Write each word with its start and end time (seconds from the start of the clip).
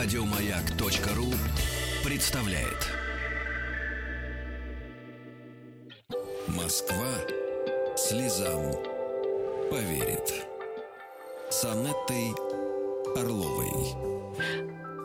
Радиомаяк.ру 0.00 1.26
представляет. 2.08 2.86
Москва 6.46 7.04
слезам 7.96 8.74
поверит. 9.68 10.46
С 11.50 11.64
Анеттой 11.64 12.32
Орловой. 13.16 13.72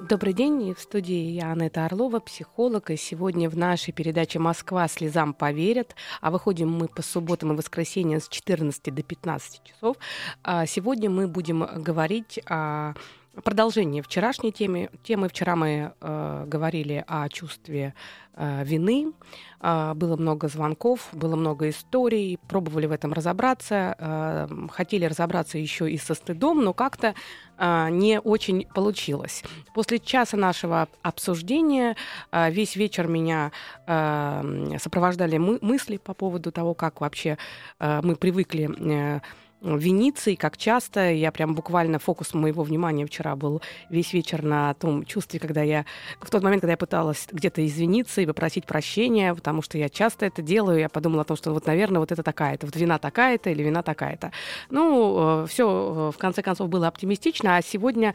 Добрый 0.08 0.34
день, 0.34 0.76
в 0.76 0.80
студии 0.80 1.32
я 1.32 1.54
Анетта 1.54 1.86
Орлова, 1.86 2.20
психолог, 2.20 2.92
и 2.92 2.96
сегодня 2.96 3.50
в 3.50 3.58
нашей 3.58 3.94
передаче 3.94 4.38
«Москва 4.38 4.88
слезам 4.88 5.34
поверят», 5.34 5.96
а 6.22 6.30
выходим 6.30 6.70
мы 6.70 6.88
по 6.88 7.02
субботам 7.02 7.54
и 7.54 7.56
воскресеньям 7.56 8.22
с 8.22 8.28
14 8.28 8.94
до 8.94 9.02
15 9.02 9.64
часов. 9.64 9.98
А 10.44 10.68
сегодня 10.68 11.10
мы 11.10 11.28
будем 11.28 11.68
говорить 11.82 12.40
о 12.48 12.94
Продолжение 13.42 14.04
вчерашней 14.04 14.52
темы. 14.52 14.92
Темы 15.02 15.28
вчера 15.28 15.56
мы 15.56 15.92
э, 16.00 16.44
говорили 16.46 17.04
о 17.08 17.28
чувстве 17.30 17.96
э, 18.36 18.64
вины. 18.64 19.12
Э, 19.60 19.94
было 19.96 20.18
много 20.18 20.48
звонков, 20.48 21.10
было 21.14 21.36
много 21.36 21.70
историй. 21.70 22.38
Пробовали 22.48 22.86
в 22.86 22.92
этом 22.92 23.12
разобраться. 23.12 23.96
Э, 23.98 24.48
хотели 24.70 25.06
разобраться 25.06 25.58
еще 25.58 25.92
и 25.92 25.98
со 25.98 26.14
стыдом, 26.14 26.64
но 26.64 26.74
как-то 26.74 27.16
э, 27.58 27.88
не 27.90 28.20
очень 28.20 28.68
получилось. 28.68 29.44
После 29.74 29.98
часа 29.98 30.38
нашего 30.38 30.88
обсуждения 31.02 31.96
э, 32.32 32.52
весь 32.52 32.76
вечер 32.76 33.08
меня 33.08 33.52
э, 33.88 34.78
сопровождали 34.80 35.40
мы- 35.40 35.58
мысли 35.64 35.98
по 35.98 36.14
поводу 36.14 36.52
того, 36.52 36.76
как 36.76 37.02
вообще 37.02 37.40
э, 37.80 38.02
мы 38.04 38.16
привыкли 38.16 38.70
э, 38.78 39.22
Венеции, 39.64 40.36
как 40.36 40.58
часто. 40.58 41.12
Я 41.12 41.32
прям 41.32 41.56
буквально 41.56 41.98
фокус 41.98 42.34
моего 42.34 42.64
внимания 42.64 43.06
вчера 43.06 43.36
был 43.36 43.62
весь 43.90 44.12
вечер 44.14 44.44
на 44.44 44.74
том 44.74 45.06
чувстве, 45.06 45.40
когда 45.40 45.62
я... 45.62 45.86
В 46.20 46.30
тот 46.30 46.44
момент, 46.44 46.62
когда 46.62 46.74
я 46.74 46.78
пыталась 46.78 47.28
где-то 47.32 47.66
извиниться 47.66 48.22
и 48.22 48.26
попросить 48.26 48.66
прощения, 48.66 49.34
потому 49.34 49.62
что 49.62 49.78
я 49.78 49.88
часто 49.90 50.26
это 50.26 50.42
делаю, 50.42 50.80
я 50.80 50.90
подумала 50.90 51.22
о 51.22 51.26
том, 51.26 51.38
что 51.38 51.54
вот, 51.54 51.66
наверное, 51.66 52.00
вот 52.00 52.12
это 52.12 52.24
такая-то, 52.24 52.66
вот 52.66 52.76
вина 52.76 52.98
такая-то 52.98 53.50
или 53.50 53.64
вина 53.64 53.84
такая-то. 53.84 54.32
Ну, 54.70 55.46
все, 55.48 56.12
в 56.14 56.18
конце 56.18 56.42
концов, 56.42 56.68
было 56.70 56.88
оптимистично, 56.88 57.56
а 57.56 57.62
сегодня 57.62 58.14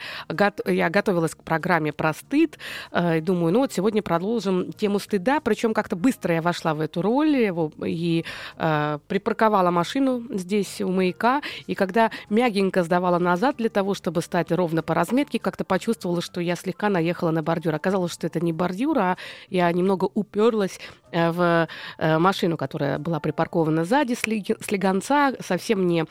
я 0.66 0.90
готовилась 0.90 1.34
к 1.34 1.42
программе 1.42 1.92
про 1.92 2.12
стыд, 2.12 2.58
и 2.94 3.20
думаю, 3.20 3.52
ну 3.52 3.60
вот 3.60 3.72
сегодня 3.72 4.02
продолжим 4.02 4.72
тему 4.72 4.98
стыда, 4.98 5.40
причем 5.40 5.72
как-то 5.72 5.96
быстро 5.96 6.34
я 6.34 6.42
вошла 6.42 6.74
в 6.74 6.80
эту 6.80 7.00
роль 7.02 7.50
и 7.84 8.24
э, 8.56 8.98
припарковала 9.08 9.70
машину 9.70 10.22
здесь 10.30 10.80
у 10.80 10.90
маяка, 10.90 11.37
и 11.66 11.74
когда 11.74 12.10
мягенько 12.28 12.82
сдавала 12.82 13.18
назад 13.18 13.56
для 13.56 13.68
того, 13.68 13.94
чтобы 13.94 14.22
стать 14.22 14.52
ровно 14.52 14.82
по 14.82 14.94
разметке, 14.94 15.38
как-то 15.38 15.64
почувствовала, 15.64 16.20
что 16.20 16.40
я 16.40 16.56
слегка 16.56 16.88
наехала 16.88 17.30
на 17.30 17.42
бордюр. 17.42 17.74
Оказалось, 17.74 18.12
что 18.12 18.26
это 18.26 18.40
не 18.40 18.52
бордюр, 18.52 18.98
а 18.98 19.16
я 19.48 19.70
немного 19.72 20.08
уперлась 20.14 20.80
э, 21.10 21.30
в 21.30 21.68
э, 21.98 22.18
машину, 22.18 22.56
которая 22.56 22.98
была 22.98 23.20
припаркована 23.20 23.84
сзади, 23.84 24.14
слегонца, 24.14 25.32
совсем 25.40 25.86
не 25.86 26.06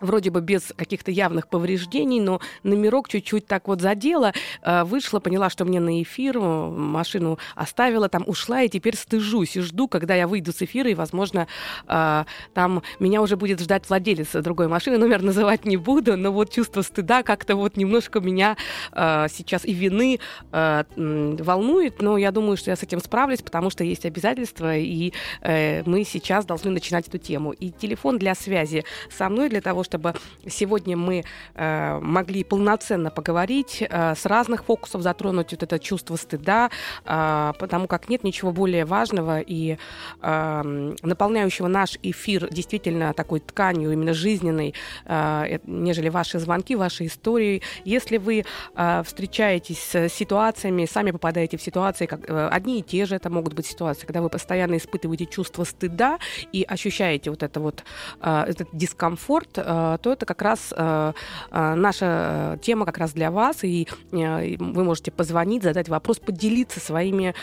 вроде 0.00 0.30
бы 0.30 0.40
без 0.40 0.72
каких-то 0.76 1.10
явных 1.10 1.48
повреждений, 1.48 2.20
но 2.20 2.40
номерок 2.62 3.08
чуть-чуть 3.08 3.46
так 3.46 3.68
вот 3.68 3.80
задела, 3.80 4.32
э, 4.62 4.84
вышла, 4.84 5.20
поняла, 5.20 5.50
что 5.50 5.64
мне 5.64 5.80
на 5.80 6.02
эфир, 6.02 6.38
машину 6.38 7.38
оставила, 7.54 8.08
там 8.08 8.24
ушла, 8.26 8.62
и 8.62 8.68
теперь 8.68 8.96
стыжусь 8.96 9.56
и 9.56 9.60
жду, 9.60 9.88
когда 9.88 10.14
я 10.14 10.26
выйду 10.26 10.52
с 10.52 10.62
эфира, 10.62 10.90
и, 10.90 10.94
возможно, 10.94 11.46
э, 11.86 12.24
там 12.54 12.82
меня 12.98 13.22
уже 13.22 13.36
будет 13.36 13.60
ждать 13.60 13.88
владелец 13.88 14.32
другой 14.32 14.68
машины, 14.68 14.98
номер 14.98 15.22
называть 15.22 15.64
не 15.64 15.76
буду, 15.76 16.16
но 16.16 16.32
вот 16.32 16.52
чувство 16.52 16.82
стыда 16.82 17.22
как-то 17.22 17.56
вот 17.56 17.76
немножко 17.76 18.20
меня 18.20 18.56
э, 18.92 19.26
сейчас 19.30 19.64
и 19.64 19.72
вины 19.72 20.20
волнует, 20.50 22.00
но 22.02 22.16
я 22.18 22.30
думаю, 22.30 22.56
что 22.56 22.70
я 22.70 22.76
с 22.76 22.82
этим 22.82 23.00
справлюсь, 23.00 23.42
потому 23.42 23.70
что 23.70 23.84
есть 23.84 24.04
обязательства, 24.04 24.76
и 24.76 25.12
мы 25.42 26.04
сейчас 26.04 26.44
должны 26.44 26.70
начинать 26.70 27.08
эту 27.08 27.18
тему. 27.18 27.52
И 27.52 27.70
телефон 27.70 28.18
для 28.18 28.34
связи 28.34 28.84
со 29.10 29.28
мной 29.28 29.48
для 29.48 29.60
того, 29.60 29.84
чтобы 29.88 30.14
сегодня 30.46 30.96
мы 30.96 31.24
э, 31.54 31.98
могли 32.00 32.44
полноценно 32.44 33.10
поговорить, 33.10 33.82
э, 33.88 34.14
с 34.14 34.26
разных 34.26 34.64
фокусов 34.64 35.02
затронуть 35.02 35.52
вот 35.52 35.62
это 35.62 35.78
чувство 35.78 36.16
стыда, 36.16 36.70
э, 37.04 37.52
потому 37.58 37.86
как 37.86 38.08
нет 38.10 38.24
ничего 38.24 38.52
более 38.52 38.84
важного 38.84 39.40
и 39.40 39.78
э, 40.22 40.94
наполняющего 41.02 41.68
наш 41.68 41.98
эфир 42.02 42.48
действительно 42.50 43.14
такой 43.14 43.40
тканью, 43.40 43.92
именно 43.92 44.12
жизненной, 44.12 44.74
э, 45.06 45.58
нежели 45.64 46.10
ваши 46.10 46.38
звонки, 46.38 46.76
ваши 46.76 47.06
истории. 47.06 47.62
Если 47.86 48.18
вы 48.18 48.44
э, 48.74 49.02
встречаетесь 49.04 49.82
с 49.82 50.08
ситуациями, 50.10 50.86
сами 50.86 51.12
попадаете 51.12 51.56
в 51.56 51.62
ситуации, 51.62 52.06
как, 52.06 52.28
э, 52.28 52.48
одни 52.48 52.80
и 52.80 52.82
те 52.82 53.06
же 53.06 53.16
это 53.16 53.30
могут 53.30 53.54
быть 53.54 53.66
ситуации, 53.66 54.06
когда 54.06 54.20
вы 54.20 54.28
постоянно 54.28 54.76
испытываете 54.76 55.24
чувство 55.26 55.64
стыда 55.64 56.18
и 56.52 56.62
ощущаете 56.62 57.30
вот 57.30 57.42
это 57.42 57.60
вот, 57.60 57.84
э, 58.20 58.44
этот 58.48 58.68
дискомфорт, 58.72 59.56
э, 59.56 59.77
Э, 59.77 59.77
то 60.02 60.12
это 60.12 60.26
как 60.26 60.42
раз 60.42 60.72
э, 60.76 61.12
э, 61.50 61.74
наша 61.74 62.58
тема 62.62 62.86
как 62.86 62.98
раз 62.98 63.12
для 63.12 63.30
вас, 63.30 63.64
и 63.64 63.88
вы 64.10 64.84
можете 64.84 65.10
позвонить, 65.10 65.62
задать 65.62 65.88
вопрос, 65.88 66.18
поделиться 66.18 66.80
своими 66.80 67.34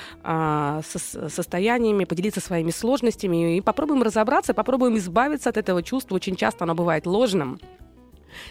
состояниями, 0.83 2.05
поделиться 2.05 2.41
своими 2.41 2.71
сложностями, 2.71 3.57
и 3.57 3.61
попробуем 3.61 4.03
разобраться, 4.03 4.53
попробуем 4.53 4.97
избавиться 4.97 5.49
от 5.49 5.57
этого 5.57 5.83
чувства. 5.83 6.15
Очень 6.15 6.35
часто 6.35 6.63
оно 6.63 6.75
бывает 6.75 7.05
ложным. 7.05 7.59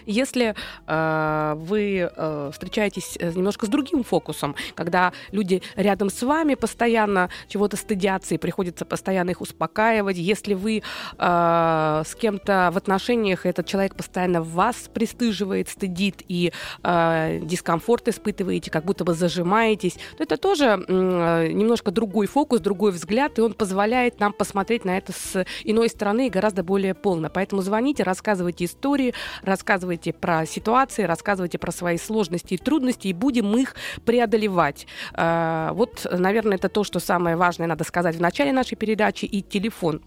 Если 0.07 0.55
э, 0.87 1.55
вы 1.57 2.11
э, 2.15 2.51
встречаетесь 2.53 3.17
э, 3.21 3.33
немножко 3.33 3.67
с 3.67 3.69
другим 3.69 4.05
фокусом, 4.05 4.55
когда 4.75 5.13
люди 5.33 5.63
рядом 5.77 6.11
с 6.11 6.23
вами 6.23 6.55
постоянно 6.55 7.31
чего-то 7.49 7.77
стыдятся 7.77 8.35
и 8.35 8.39
приходится 8.39 8.85
постоянно 8.85 9.31
их 9.31 9.41
успокаивать, 9.41 10.17
если 10.17 10.55
вы 10.55 10.83
э, 11.19 12.03
с 12.07 12.15
кем-то 12.15 12.71
в 12.73 12.77
отношениях, 12.77 13.47
этот 13.47 13.67
человек 13.67 13.95
постоянно 13.95 14.43
вас 14.43 14.91
пристыживает, 14.93 15.69
стыдит 15.69 16.23
и 16.29 16.53
э, 16.83 17.41
дискомфорт 17.43 18.09
испытываете, 18.09 18.71
как 18.71 18.85
будто 18.85 19.05
бы 19.05 19.15
зажимаетесь, 19.15 19.99
то 20.17 20.23
это 20.23 20.37
тоже 20.37 20.85
э, 20.87 21.49
немножко 21.53 21.91
другой 21.91 22.27
фокус, 22.27 22.61
другой 22.61 22.93
взгляд, 22.93 23.39
и 23.39 23.43
он 23.43 23.53
позволяет 23.53 24.21
нам 24.21 24.33
посмотреть 24.33 24.85
на 24.85 24.97
это 24.97 25.13
с 25.13 25.45
иной 25.65 25.89
стороны 25.89 26.27
и 26.27 26.31
гораздо 26.31 26.63
более 26.63 26.95
полно. 26.95 27.31
Поэтому 27.31 27.63
звоните, 27.63 28.03
рассказывайте 28.03 28.65
истории, 28.65 29.15
рассказывайте 29.43 29.74
рассказывайте 29.75 30.13
про 30.13 30.47
ситуации, 30.47 31.03
рассказывайте 31.03 31.59
про 31.59 31.73
свои 31.73 31.99
сложности 31.99 32.55
и 32.55 32.59
трудности, 32.59 33.09
и 33.09 33.13
будем 33.13 33.57
их 33.57 33.75
преодолевать. 34.05 34.87
Э, 35.15 35.71
вот, 35.73 36.07
наверное, 36.11 36.59
это 36.59 36.69
то, 36.69 36.85
что 36.85 37.01
самое 37.01 37.35
важное 37.35 37.67
надо 37.67 37.83
сказать 37.83 38.15
в 38.15 38.21
начале 38.21 38.53
нашей 38.53 38.77
передачи. 38.77 39.25
И 39.25 39.43
телефон. 39.43 40.01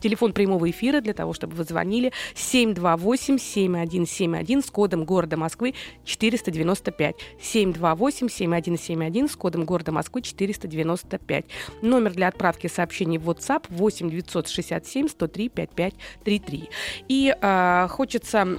Телефон 0.00 0.32
прямого 0.32 0.70
эфира 0.70 1.02
для 1.02 1.12
того, 1.12 1.34
чтобы 1.34 1.56
вы 1.56 1.64
звонили 1.64 2.10
728-7171 2.34 4.66
с 4.66 4.70
кодом 4.70 5.04
города 5.04 5.36
Москвы 5.36 5.74
495. 6.04 7.14
728-7171 7.38 9.28
с 9.28 9.36
кодом 9.36 9.66
города 9.66 9.92
Москвы 9.92 10.22
495. 10.22 11.44
Номер 11.82 12.12
для 12.12 12.28
отправки 12.28 12.66
сообщений 12.66 13.18
в 13.18 13.28
WhatsApp 13.28 13.66
8 13.68 14.08
967 14.08 15.08
103 15.08 15.50
5533. 15.50 16.70
И 17.08 17.36
э, 17.38 17.88
хочется 17.90 18.58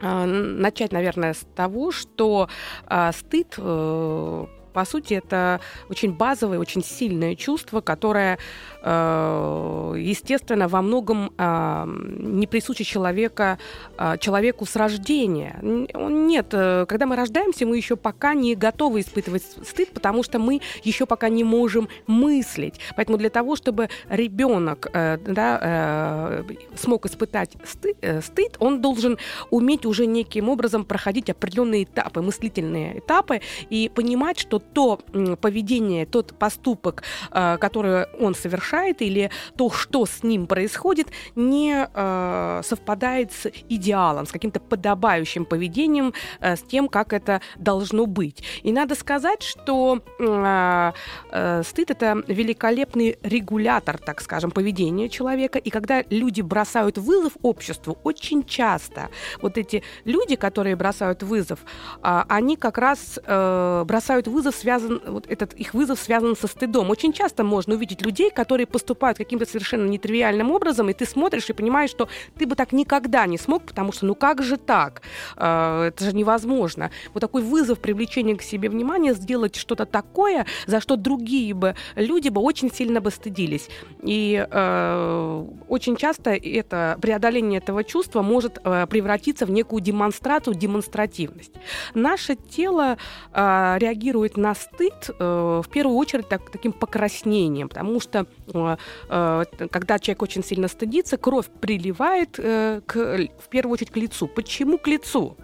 начать, 0.00 0.92
наверное, 0.92 1.34
с 1.34 1.46
того, 1.54 1.92
что 1.92 2.48
э, 2.88 3.10
стыд 3.12 3.54
э, 3.58 4.46
по 4.76 4.84
сути, 4.84 5.14
это 5.14 5.62
очень 5.88 6.12
базовое, 6.12 6.58
очень 6.58 6.84
сильное 6.84 7.34
чувство, 7.34 7.80
которое, 7.80 8.38
естественно, 8.86 10.68
во 10.68 10.82
многом 10.82 11.32
э, 11.36 11.84
не 12.18 12.46
присуще 12.46 12.84
человека, 12.84 13.58
э, 13.98 14.16
человеку 14.18 14.66
с 14.66 14.76
рождения. 14.76 15.58
Нет, 15.62 16.48
когда 16.50 17.06
мы 17.06 17.16
рождаемся, 17.16 17.66
мы 17.66 17.76
еще 17.76 17.96
пока 17.96 18.34
не 18.34 18.54
готовы 18.54 19.00
испытывать 19.00 19.42
стыд, 19.42 19.92
потому 19.92 20.22
что 20.22 20.38
мы 20.38 20.60
еще 20.84 21.06
пока 21.06 21.28
не 21.28 21.44
можем 21.44 21.88
мыслить. 22.06 22.80
Поэтому 22.96 23.18
для 23.18 23.30
того, 23.30 23.56
чтобы 23.56 23.88
ребенок 24.08 24.88
да, 24.92 26.44
смог 26.76 27.06
испытать 27.06 27.56
стыд, 27.64 28.56
он 28.58 28.80
должен 28.80 29.18
уметь 29.50 29.86
уже 29.86 30.06
неким 30.06 30.48
образом 30.48 30.84
проходить 30.84 31.30
определенные 31.30 31.84
этапы, 31.84 32.22
мыслительные 32.22 32.98
этапы, 32.98 33.40
и 33.70 33.88
понимать, 33.88 34.38
что 34.38 34.58
то 34.58 35.00
поведение, 35.40 36.06
тот 36.06 36.38
поступок, 36.38 37.02
э, 37.32 37.56
который 37.58 38.06
он 38.20 38.34
совершает, 38.34 38.75
или 38.84 39.30
то, 39.56 39.70
что 39.70 40.06
с 40.06 40.22
ним 40.22 40.46
происходит, 40.46 41.08
не 41.34 41.88
э, 41.92 42.60
совпадает 42.64 43.32
с 43.32 43.50
идеалом, 43.68 44.26
с 44.26 44.32
каким-то 44.32 44.60
подобающим 44.60 45.44
поведением, 45.44 46.12
э, 46.40 46.56
с 46.56 46.62
тем, 46.62 46.88
как 46.88 47.12
это 47.12 47.40
должно 47.56 48.06
быть. 48.06 48.42
И 48.62 48.72
надо 48.72 48.94
сказать, 48.94 49.42
что 49.42 50.02
стыд 50.16 51.90
это 51.90 52.22
великолепный 52.26 53.18
регулятор, 53.22 53.98
так 53.98 54.20
скажем, 54.20 54.50
поведения 54.50 55.08
человека. 55.08 55.58
И 55.58 55.70
когда 55.70 56.04
люди 56.10 56.42
бросают 56.42 56.98
вызов 56.98 57.32
обществу, 57.42 57.98
очень 58.04 58.44
часто 58.44 59.08
вот 59.40 59.58
эти 59.58 59.82
люди, 60.04 60.36
которые 60.36 60.76
бросают 60.76 61.22
вызов, 61.22 61.60
они 62.02 62.56
как 62.56 62.78
раз 62.78 63.18
бросают 63.24 64.28
вызов, 64.28 64.54
связан, 64.54 65.00
вот 65.06 65.26
этот 65.28 65.54
их 65.54 65.74
вызов 65.74 65.98
связан 65.98 66.36
со 66.36 66.46
стыдом. 66.46 66.90
Очень 66.90 67.12
часто 67.12 67.44
можно 67.44 67.74
увидеть 67.74 68.02
людей, 68.02 68.30
которые 68.30 68.65
поступают 68.66 69.18
каким-то 69.18 69.46
совершенно 69.46 69.88
нетривиальным 69.88 70.50
образом, 70.50 70.88
и 70.88 70.92
ты 70.92 71.06
смотришь 71.06 71.48
и 71.50 71.52
понимаешь, 71.52 71.90
что 71.90 72.08
ты 72.38 72.46
бы 72.46 72.56
так 72.56 72.72
никогда 72.72 73.26
не 73.26 73.38
смог, 73.38 73.64
потому 73.64 73.92
что 73.92 74.06
ну 74.06 74.14
как 74.14 74.42
же 74.42 74.56
так? 74.56 75.02
Э, 75.36 75.84
это 75.88 76.04
же 76.04 76.14
невозможно. 76.14 76.90
Вот 77.14 77.20
такой 77.20 77.42
вызов 77.42 77.78
привлечения 77.80 78.36
к 78.36 78.42
себе 78.42 78.68
внимания, 78.68 79.14
сделать 79.14 79.56
что-то 79.56 79.86
такое, 79.86 80.46
за 80.66 80.80
что 80.80 80.96
другие 80.96 81.54
бы 81.54 81.74
люди 81.94 82.28
бы 82.28 82.40
очень 82.40 82.72
сильно 82.72 83.00
бы 83.00 83.10
стыдились. 83.10 83.68
И 84.02 84.46
э, 84.48 85.44
очень 85.68 85.96
часто 85.96 86.30
это 86.30 86.98
преодоление 87.00 87.58
этого 87.58 87.84
чувства 87.84 88.22
может 88.22 88.58
э, 88.62 88.86
превратиться 88.86 89.46
в 89.46 89.50
некую 89.50 89.80
демонстрацию, 89.80 90.54
демонстративность. 90.54 91.52
Наше 91.94 92.36
тело 92.36 92.96
э, 93.32 93.76
реагирует 93.78 94.36
на 94.36 94.54
стыд 94.54 95.10
э, 95.18 95.62
в 95.64 95.68
первую 95.70 95.96
очередь 95.96 96.28
так, 96.28 96.50
таким 96.50 96.72
покраснением, 96.72 97.68
потому 97.68 98.00
что 98.00 98.26
когда 98.48 99.98
человек 99.98 100.22
очень 100.22 100.44
сильно 100.44 100.68
стыдится, 100.68 101.16
кровь 101.16 101.46
приливает 101.60 102.38
э, 102.38 102.80
к, 102.86 102.94
в 102.94 103.48
первую 103.48 103.74
очередь 103.74 103.90
к 103.90 103.96
лицу. 103.96 104.28
Почему 104.28 104.78
к 104.78 104.86
лицу? 104.86 105.36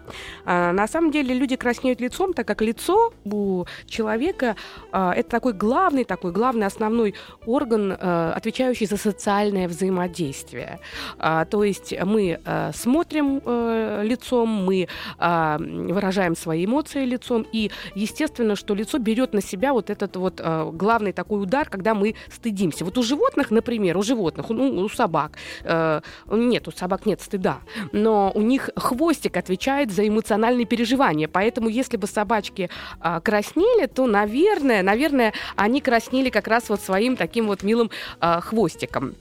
Э, 0.44 0.72
на 0.72 0.86
самом 0.86 1.10
деле 1.10 1.34
люди 1.34 1.56
краснеют 1.56 2.00
лицом, 2.00 2.32
так 2.32 2.46
как 2.46 2.62
лицо 2.62 3.12
у 3.24 3.64
человека 3.86 4.56
э, 4.92 5.12
это 5.16 5.30
такой 5.30 5.52
главный, 5.52 6.04
такой 6.04 6.32
главный 6.32 6.66
основной 6.66 7.14
орган, 7.46 7.92
э, 7.92 8.32
отвечающий 8.36 8.86
за 8.86 8.96
социальное 8.96 9.68
взаимодействие. 9.68 10.78
Э, 11.18 11.44
то 11.48 11.64
есть 11.64 11.94
мы 12.04 12.40
э, 12.44 12.70
смотрим 12.74 13.42
э, 13.44 14.02
лицом, 14.04 14.48
мы 14.48 14.88
э, 15.18 15.56
выражаем 15.58 16.36
свои 16.36 16.64
эмоции 16.64 17.04
лицом, 17.04 17.46
и 17.52 17.70
естественно, 17.94 18.56
что 18.56 18.74
лицо 18.74 18.98
берет 18.98 19.32
на 19.32 19.40
себя 19.40 19.72
вот 19.72 19.90
этот 19.90 20.16
вот 20.16 20.40
э, 20.40 20.70
главный 20.72 21.12
такой 21.12 21.42
удар, 21.42 21.68
когда 21.68 21.94
мы 21.94 22.14
стыдимся. 22.30 22.84
Вот 22.92 22.98
у 22.98 23.02
животных, 23.02 23.50
например, 23.50 23.96
у 23.96 24.02
животных, 24.02 24.50
ну, 24.50 24.84
у 24.84 24.88
собак, 24.90 25.38
э, 25.64 26.02
нет, 26.30 26.68
у 26.68 26.72
собак 26.72 27.06
нет 27.06 27.22
стыда, 27.22 27.60
но 27.92 28.30
у 28.34 28.42
них 28.42 28.68
хвостик 28.76 29.38
отвечает 29.38 29.90
за 29.90 30.06
эмоциональные 30.06 30.66
переживания, 30.66 31.26
поэтому 31.26 31.70
если 31.70 31.96
бы 31.96 32.06
собачки 32.06 32.68
э, 33.00 33.20
краснели, 33.24 33.86
то, 33.86 34.06
наверное, 34.06 34.82
наверное, 34.82 35.32
они 35.56 35.80
краснели 35.80 36.28
как 36.28 36.48
раз 36.48 36.68
вот 36.68 36.82
своим 36.82 37.16
таким 37.16 37.46
вот 37.46 37.62
милым 37.62 37.90
э, 38.20 38.40
хвостиком. 38.42 39.14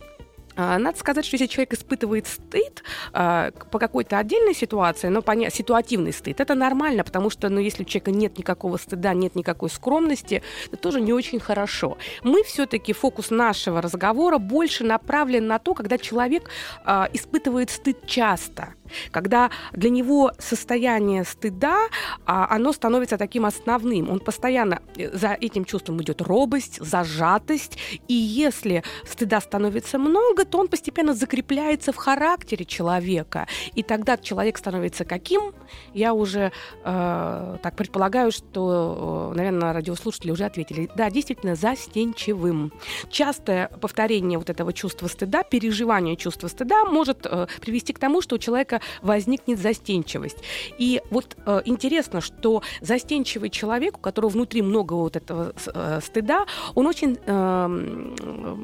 А, 0.62 0.78
надо 0.78 0.98
сказать, 1.00 1.26
что 1.26 1.36
если 1.36 1.48
человек 1.48 1.74
испытывает 1.74 2.28
стыд 2.28 2.84
э, 3.14 3.52
по 3.72 3.80
какой-то 3.80 4.20
отдельной 4.20 4.54
ситуации, 4.54 5.08
но 5.08 5.22
поня- 5.22 5.50
ситуативный 5.50 6.14
стыд, 6.14 6.40
это 6.40 6.54
нормально, 6.54 7.04
потому 7.04 7.32
что, 7.32 7.50
ну, 7.50 7.60
если 7.60 7.82
у 7.82 7.86
человека 7.86 8.12
нет 8.12 8.38
никакого 8.38 8.78
стыда, 8.78 9.14
нет 9.16 9.36
никакой 9.36 9.70
скромности, 9.70 10.44
это 10.68 10.78
тоже 10.78 11.02
не 11.02 11.14
очень 11.14 11.40
хорошо. 11.40 11.98
Мы 12.24 12.44
все-таки 12.44 12.94
фокус 12.94 13.32
нашего 13.32 13.82
разговора 13.82 14.38
больше 14.38 14.84
направлен 14.84 15.48
на 15.48 15.58
то, 15.58 15.74
когда 15.74 15.98
человек 15.98 16.52
э, 16.86 17.08
испытывает 17.14 17.72
стыд 17.72 18.06
часто 18.06 18.76
когда 19.12 19.50
для 19.74 19.90
него 19.90 20.32
состояние 20.40 21.24
стыда, 21.24 21.88
а, 22.26 22.48
оно 22.50 22.74
становится 22.74 23.18
таким 23.18 23.46
основным. 23.46 24.10
Он 24.10 24.20
постоянно 24.20 24.82
э, 24.98 25.16
за 25.16 25.34
этим 25.34 25.66
чувством 25.66 26.02
идет 26.02 26.22
робость, 26.22 26.80
зажатость, 26.80 27.78
и 28.08 28.14
если 28.14 28.84
стыда 29.06 29.42
становится 29.42 29.98
много, 29.98 30.46
то 30.46 30.58
он 30.60 30.68
постепенно 30.68 31.14
закрепляется 31.14 31.92
в 31.92 31.96
характере 31.96 32.66
человека, 32.66 33.48
и 33.76 33.84
тогда 33.84 34.18
человек 34.18 34.58
становится 34.58 35.06
каким? 35.06 35.54
Я 35.94 36.14
уже 36.14 36.52
э, 36.84 37.58
так 37.62 37.76
предполагаю, 37.76 38.32
что, 38.32 39.32
э, 39.34 39.38
наверное, 39.38 39.74
радиослушатели 39.74 40.32
уже 40.32 40.46
ответили. 40.46 40.90
Да, 40.96 41.10
действительно, 41.10 41.56
застенчивым. 41.56 42.72
Частое 43.10 43.68
повторение 43.68 44.38
вот 44.38 44.50
этого 44.50 44.74
чувства 44.74 45.08
стыда, 45.08 45.44
переживание 45.44 46.16
чувства 46.16 46.48
стыда 46.48 46.86
может 46.86 47.26
э, 47.26 47.48
привести 47.62 47.94
к 47.94 48.00
тому, 48.00 48.22
что 48.22 48.36
у 48.36 48.40
человека 48.40 48.81
возникнет 49.02 49.60
застенчивость. 49.60 50.38
И 50.78 51.02
вот 51.10 51.38
э, 51.46 51.62
интересно, 51.66 52.22
что 52.22 52.62
застенчивый 52.82 53.50
человек, 53.50 53.98
у 53.98 54.02
которого 54.02 54.30
внутри 54.32 54.62
много 54.62 54.94
вот 54.94 55.16
этого 55.16 55.54
э, 55.74 56.00
стыда, 56.04 56.46
он 56.76 56.88
очень 56.88 57.18
э, 57.26 58.58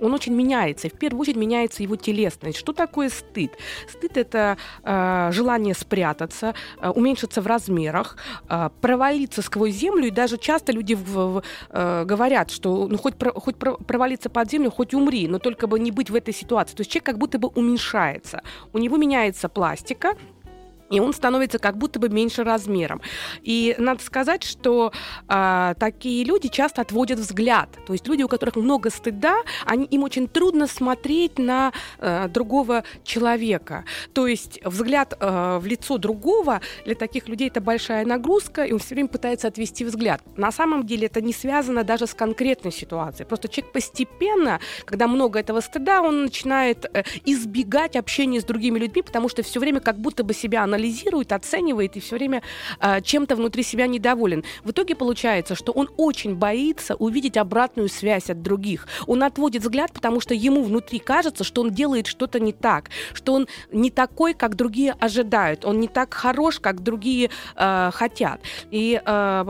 он 0.00 0.14
очень 0.14 0.34
меняется. 0.34 0.88
И 0.88 0.90
в 0.90 0.98
первую 0.98 1.20
очередь 1.20 1.36
меняется 1.36 1.82
его 1.82 1.96
телесность. 1.96 2.58
Что 2.58 2.72
такое 2.72 3.08
стыд? 3.08 3.52
Стыд 3.88 4.16
это 4.16 4.56
э, 4.82 5.30
желание 5.32 5.74
спрятаться, 5.74 6.54
э, 6.80 6.88
уменьшиться 6.88 7.40
в 7.40 7.46
размерах, 7.46 8.16
э, 8.48 8.70
провалиться 8.80 9.42
сквозь 9.42 9.74
землю. 9.74 10.06
И 10.06 10.10
даже 10.10 10.38
часто 10.38 10.72
люди 10.72 10.94
в, 10.94 11.04
в, 11.04 11.42
э, 11.70 12.04
говорят, 12.04 12.50
что 12.50 12.88
ну, 12.88 12.98
хоть, 12.98 13.16
про, 13.16 13.32
хоть 13.32 13.56
про, 13.56 13.76
провалиться 13.76 14.30
под 14.30 14.50
землю, 14.50 14.70
хоть 14.70 14.94
умри, 14.94 15.28
но 15.28 15.38
только 15.38 15.66
бы 15.66 15.78
не 15.78 15.90
быть 15.90 16.10
в 16.10 16.14
этой 16.14 16.34
ситуации. 16.34 16.76
То 16.76 16.80
есть 16.80 16.90
человек 16.90 17.06
как 17.06 17.18
будто 17.18 17.38
бы 17.38 17.48
уменьшается. 17.48 18.42
У 18.72 18.78
него 18.78 18.96
меняется 18.96 19.48
пластика, 19.48 20.14
и 20.90 21.00
он 21.00 21.12
становится 21.12 21.58
как 21.58 21.76
будто 21.76 21.98
бы 21.98 22.08
меньше 22.08 22.44
размером. 22.44 23.00
И 23.42 23.74
надо 23.78 24.02
сказать, 24.02 24.44
что 24.44 24.92
э, 25.28 25.74
такие 25.78 26.24
люди 26.24 26.48
часто 26.48 26.82
отводят 26.82 27.18
взгляд. 27.18 27.68
То 27.86 27.92
есть 27.92 28.06
люди, 28.06 28.22
у 28.22 28.28
которых 28.28 28.56
много 28.56 28.90
стыда, 28.90 29.36
они, 29.64 29.86
им 29.86 30.02
очень 30.02 30.28
трудно 30.28 30.66
смотреть 30.66 31.38
на 31.38 31.72
э, 31.98 32.28
другого 32.28 32.84
человека. 33.04 33.84
То 34.12 34.26
есть 34.26 34.60
взгляд 34.64 35.14
э, 35.18 35.58
в 35.58 35.66
лицо 35.66 35.98
другого 35.98 36.60
для 36.84 36.94
таких 36.94 37.28
людей 37.28 37.48
это 37.48 37.60
большая 37.60 38.04
нагрузка, 38.04 38.64
и 38.64 38.72
он 38.72 38.78
все 38.78 38.94
время 38.94 39.08
пытается 39.08 39.48
отвести 39.48 39.84
взгляд. 39.84 40.22
На 40.36 40.52
самом 40.52 40.86
деле 40.86 41.06
это 41.06 41.20
не 41.20 41.32
связано 41.32 41.84
даже 41.84 42.06
с 42.06 42.14
конкретной 42.14 42.72
ситуацией. 42.72 43.26
Просто 43.26 43.48
человек 43.48 43.72
постепенно, 43.72 44.60
когда 44.84 45.08
много 45.08 45.38
этого 45.38 45.60
стыда, 45.60 46.02
он 46.02 46.22
начинает 46.22 46.84
э, 46.92 47.02
избегать 47.24 47.96
общения 47.96 48.40
с 48.40 48.44
другими 48.44 48.78
людьми, 48.78 49.02
потому 49.02 49.28
что 49.28 49.42
все 49.42 49.60
время 49.60 49.80
как 49.80 49.98
будто 49.98 50.22
бы 50.24 50.34
себя 50.34 50.66
анализирует, 50.76 51.32
оценивает 51.32 51.96
и 51.96 52.00
все 52.00 52.16
время 52.16 52.42
э, 52.80 53.00
чем-то 53.00 53.36
внутри 53.36 53.62
себя 53.62 53.86
недоволен. 53.86 54.44
В 54.64 54.70
итоге 54.70 54.94
получается, 54.94 55.54
что 55.54 55.72
он 55.72 55.88
очень 55.96 56.34
боится 56.34 56.94
увидеть 56.94 57.36
обратную 57.36 57.88
связь 57.88 58.30
от 58.30 58.42
других. 58.42 58.86
Он 59.06 59.22
отводит 59.22 59.62
взгляд, 59.62 59.92
потому 59.92 60.20
что 60.20 60.34
ему 60.34 60.62
внутри 60.62 60.98
кажется, 60.98 61.44
что 61.44 61.62
он 61.62 61.70
делает 61.70 62.06
что-то 62.06 62.40
не 62.40 62.52
так, 62.52 62.90
что 63.14 63.32
он 63.34 63.48
не 63.72 63.90
такой, 63.90 64.34
как 64.34 64.54
другие 64.56 64.92
ожидают, 64.92 65.64
он 65.64 65.80
не 65.80 65.88
так 65.88 66.14
хорош, 66.14 66.60
как 66.60 66.82
другие 66.82 67.30
э, 67.56 67.90
хотят. 67.92 68.40
И 68.70 69.00
э, 69.04 69.44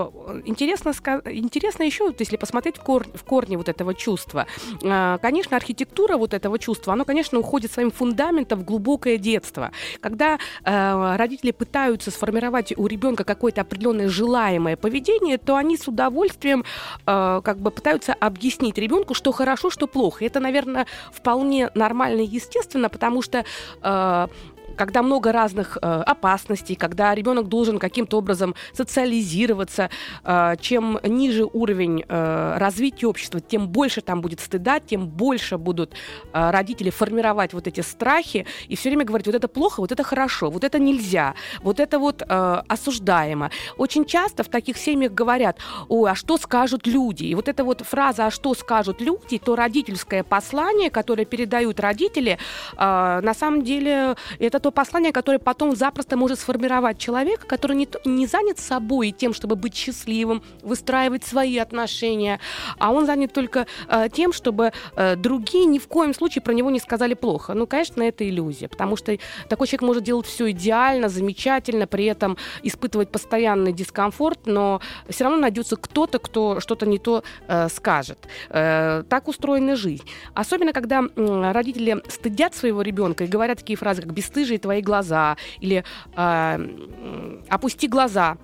интересно, 0.44 0.92
интересно 1.26 1.82
еще, 1.82 2.14
если 2.18 2.36
посмотреть 2.36 2.76
в, 2.76 2.82
кор 2.82 3.06
в 3.14 3.24
корне 3.24 3.56
вот 3.56 3.68
этого 3.68 3.94
чувства, 3.94 4.46
э, 4.82 5.18
конечно, 5.20 5.56
архитектура 5.56 6.16
вот 6.16 6.34
этого 6.34 6.58
чувства, 6.58 6.92
оно, 6.92 7.04
конечно, 7.04 7.38
уходит 7.38 7.72
своим 7.72 7.90
фундаментом 7.90 8.60
в 8.60 8.64
глубокое 8.64 9.18
детство. 9.18 9.72
Когда 10.00 10.38
э, 10.64 11.15
родители 11.16 11.50
пытаются 11.50 12.10
сформировать 12.10 12.72
у 12.76 12.86
ребенка 12.86 13.24
какое-то 13.24 13.62
определенное 13.62 14.08
желаемое 14.08 14.76
поведение, 14.76 15.38
то 15.38 15.56
они 15.56 15.76
с 15.76 15.88
удовольствием 15.88 16.64
э, 17.06 17.40
как 17.44 17.58
бы 17.58 17.70
пытаются 17.70 18.12
объяснить 18.14 18.78
ребенку, 18.78 19.14
что 19.14 19.32
хорошо, 19.32 19.70
что 19.70 19.86
плохо. 19.86 20.24
Это, 20.24 20.40
наверное, 20.40 20.86
вполне 21.12 21.70
нормально 21.74 22.20
и 22.20 22.26
естественно, 22.26 22.88
потому 22.88 23.22
что 23.22 23.44
э, 23.82 24.28
когда 24.76 25.02
много 25.02 25.32
разных 25.32 25.78
э, 25.80 25.86
опасностей, 25.86 26.76
когда 26.76 27.14
ребенок 27.14 27.48
должен 27.48 27.78
каким-то 27.78 28.18
образом 28.18 28.54
социализироваться, 28.72 29.90
э, 30.24 30.54
чем 30.60 30.98
ниже 31.02 31.44
уровень 31.44 32.04
э, 32.06 32.56
развития 32.58 33.06
общества, 33.06 33.40
тем 33.40 33.68
больше 33.68 34.00
там 34.00 34.20
будет 34.20 34.40
стыда, 34.40 34.80
тем 34.80 35.06
больше 35.08 35.58
будут 35.58 35.94
э, 36.32 36.50
родители 36.50 36.90
формировать 36.90 37.54
вот 37.54 37.66
эти 37.66 37.80
страхи 37.80 38.46
и 38.68 38.76
все 38.76 38.90
время 38.90 39.04
говорить, 39.04 39.26
вот 39.26 39.36
это 39.36 39.48
плохо, 39.48 39.80
вот 39.80 39.92
это 39.92 40.02
хорошо, 40.02 40.50
вот 40.50 40.64
это 40.64 40.78
нельзя, 40.78 41.34
вот 41.62 41.80
это 41.80 41.98
вот 41.98 42.22
э, 42.22 42.62
осуждаемо. 42.68 43.50
Очень 43.78 44.04
часто 44.04 44.42
в 44.42 44.48
таких 44.48 44.76
семьях 44.76 45.12
говорят, 45.12 45.58
ой, 45.88 46.10
а 46.10 46.14
что 46.14 46.36
скажут 46.36 46.86
люди? 46.86 47.24
И 47.24 47.34
вот 47.34 47.48
эта 47.48 47.64
вот 47.64 47.82
фраза 47.82 48.26
«а 48.26 48.30
что 48.30 48.54
скажут 48.54 49.00
люди», 49.00 49.38
то 49.38 49.56
родительское 49.56 50.22
послание, 50.22 50.90
которое 50.90 51.24
передают 51.24 51.80
родители, 51.80 52.38
э, 52.76 53.20
на 53.22 53.34
самом 53.34 53.62
деле 53.62 54.16
это 54.38 54.55
это 54.56 54.64
то 54.64 54.70
послание, 54.70 55.12
которое 55.12 55.38
потом 55.38 55.76
запросто 55.76 56.16
может 56.16 56.40
сформировать 56.40 56.98
человека, 56.98 57.46
который 57.46 57.76
не, 57.76 57.88
не 58.04 58.26
занят 58.26 58.58
собой 58.58 59.08
и 59.08 59.12
тем, 59.12 59.34
чтобы 59.34 59.54
быть 59.54 59.74
счастливым, 59.74 60.42
выстраивать 60.62 61.24
свои 61.24 61.58
отношения, 61.58 62.40
а 62.78 62.92
он 62.92 63.06
занят 63.06 63.32
только 63.32 63.66
э, 63.88 64.08
тем, 64.12 64.32
чтобы 64.32 64.72
э, 64.96 65.16
другие 65.16 65.66
ни 65.66 65.78
в 65.78 65.86
коем 65.88 66.14
случае 66.14 66.42
про 66.42 66.52
него 66.52 66.70
не 66.70 66.80
сказали 66.80 67.14
плохо. 67.14 67.54
Ну, 67.54 67.66
конечно, 67.66 68.02
это 68.02 68.28
иллюзия, 68.28 68.68
потому 68.68 68.96
что 68.96 69.16
такой 69.48 69.66
человек 69.66 69.82
может 69.82 70.02
делать 70.04 70.26
все 70.26 70.50
идеально, 70.50 71.08
замечательно, 71.08 71.86
при 71.86 72.06
этом 72.06 72.36
испытывать 72.62 73.10
постоянный 73.10 73.72
дискомфорт, 73.72 74.46
но 74.46 74.80
все 75.08 75.24
равно 75.24 75.38
найдется 75.38 75.76
кто-то, 75.76 76.18
кто 76.18 76.60
что-то 76.60 76.86
не 76.86 76.98
то 76.98 77.22
э, 77.46 77.68
скажет. 77.68 78.18
Э, 78.48 79.02
так 79.08 79.28
устроена 79.28 79.76
жизнь. 79.76 80.04
Особенно, 80.34 80.72
когда 80.72 81.02
э, 81.02 81.52
родители 81.52 82.02
стыдят 82.08 82.54
своего 82.54 82.82
ребенка 82.82 83.24
и 83.24 83.26
говорят 83.26 83.58
такие 83.58 83.76
фразы, 83.76 84.02
как 84.02 84.12
«бесстыжие 84.12 84.45
твои 84.54 84.80
глаза» 84.80 85.36
или 85.60 85.84
э, 86.16 87.42
«опусти 87.48 87.88
глаза», 87.88 88.38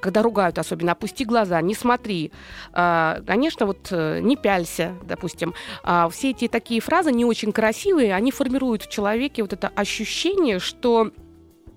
когда 0.00 0.22
ругают 0.22 0.58
особенно, 0.58 0.92
опусти 0.92 1.24
глаза, 1.24 1.60
не 1.60 1.74
смотри. 1.74 2.32
А, 2.72 3.20
конечно, 3.26 3.66
вот 3.66 3.88
э, 3.90 4.20
не 4.20 4.36
пялься, 4.36 4.94
допустим. 5.04 5.54
А, 5.82 6.08
все 6.08 6.30
эти 6.30 6.48
такие 6.48 6.80
фразы 6.80 7.10
не 7.10 7.24
очень 7.24 7.52
красивые, 7.52 8.14
они 8.14 8.30
формируют 8.30 8.82
в 8.82 8.90
человеке 8.90 9.42
вот 9.42 9.52
это 9.52 9.68
ощущение, 9.68 10.58
что 10.58 11.10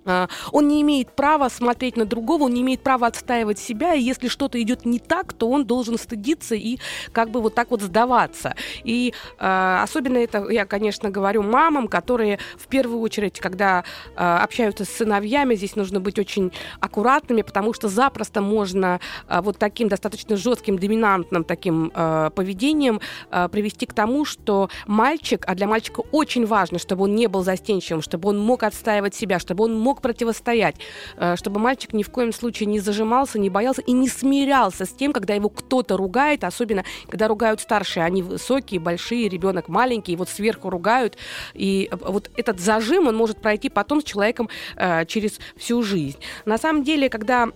он 0.05 0.67
не 0.67 0.81
имеет 0.81 1.11
права 1.11 1.49
смотреть 1.49 1.97
на 1.97 2.05
другого, 2.05 2.43
он 2.43 2.53
не 2.53 2.61
имеет 2.61 2.81
права 2.81 3.07
отстаивать 3.07 3.59
себя, 3.59 3.93
и 3.93 4.01
если 4.01 4.27
что-то 4.27 4.61
идет 4.61 4.85
не 4.85 4.99
так, 4.99 5.33
то 5.33 5.49
он 5.49 5.65
должен 5.65 5.97
стыдиться 5.97 6.55
и 6.55 6.77
как 7.11 7.29
бы 7.29 7.41
вот 7.41 7.55
так 7.55 7.71
вот 7.71 7.81
сдаваться. 7.81 8.55
И 8.83 9.13
э, 9.39 9.79
особенно 9.81 10.17
это 10.17 10.49
я, 10.49 10.65
конечно, 10.65 11.09
говорю 11.09 11.43
мамам, 11.43 11.87
которые 11.87 12.39
в 12.57 12.67
первую 12.67 12.99
очередь, 12.99 13.39
когда 13.39 13.83
э, 14.15 14.23
общаются 14.23 14.85
с 14.85 14.89
сыновьями, 14.89 15.55
здесь 15.55 15.75
нужно 15.75 15.99
быть 15.99 16.19
очень 16.19 16.51
аккуратными, 16.79 17.41
потому 17.41 17.73
что 17.73 17.87
запросто 17.87 18.41
можно 18.41 18.99
э, 19.27 19.41
вот 19.41 19.57
таким 19.57 19.87
достаточно 19.87 20.35
жестким, 20.35 20.77
доминантным 20.77 21.43
таким 21.43 21.91
э, 21.93 22.29
поведением 22.35 22.99
э, 23.31 23.49
привести 23.49 23.85
к 23.85 23.93
тому, 23.93 24.25
что 24.25 24.69
мальчик, 24.87 25.43
а 25.47 25.55
для 25.55 25.67
мальчика 25.67 26.01
очень 26.11 26.45
важно, 26.45 26.79
чтобы 26.79 27.03
он 27.03 27.15
не 27.15 27.27
был 27.27 27.43
застенчивым, 27.43 28.01
чтобы 28.01 28.29
он 28.29 28.39
мог 28.39 28.63
отстаивать 28.63 29.15
себя, 29.15 29.39
чтобы 29.39 29.65
он 29.65 29.77
мог 29.77 29.92
мог 29.93 30.01
противостоять, 30.01 30.75
э, 31.17 31.35
чтобы 31.35 31.59
мальчик 31.59 31.93
ни 31.93 32.01
в 32.01 32.09
коем 32.09 32.33
случае 32.33 32.65
не 32.65 32.79
зажимался, 32.79 33.37
не 33.37 33.49
боялся 33.49 33.81
и 33.81 33.91
не 33.91 34.07
смирялся 34.07 34.85
с 34.85 34.89
тем, 34.89 35.13
когда 35.13 35.35
его 35.35 35.49
кто-то 35.49 35.97
ругает, 35.97 36.43
особенно 36.43 36.83
когда 37.07 37.27
ругают 37.27 37.61
старшие, 37.61 38.03
они 38.03 38.23
высокие, 38.23 38.79
большие, 38.79 39.29
ребенок 39.29 39.69
маленький, 39.69 40.15
вот 40.15 40.29
сверху 40.29 40.71
ругают, 40.71 41.17
и 41.53 41.89
э, 41.91 41.95
вот 41.95 42.31
этот 42.35 42.59
зажим, 42.59 43.07
он 43.07 43.15
может 43.15 43.39
пройти 43.39 43.69
потом 43.69 44.01
с 44.01 44.03
человеком 44.03 44.49
э, 44.75 45.05
через 45.05 45.39
всю 45.57 45.83
жизнь. 45.83 46.17
На 46.45 46.57
самом 46.57 46.83
деле, 46.83 47.09
когда 47.09 47.47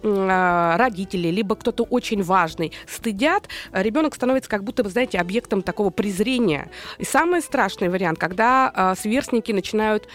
родители, 0.77 1.29
либо 1.29 1.55
кто-то 1.55 1.83
очень 1.83 2.21
важный 2.21 2.71
стыдят, 2.87 3.47
ребенок 3.71 4.15
становится 4.15 4.49
как 4.49 4.63
будто, 4.63 4.83
вы 4.83 4.89
знаете, 4.89 5.17
объектом 5.17 5.61
такого 5.61 5.89
презрения. 5.89 6.69
И 6.99 7.05
самый 7.05 7.41
страшный 7.41 7.89
вариант, 7.89 8.19
когда 8.19 8.95
сверстники 8.99 9.51
начинают 9.51 10.07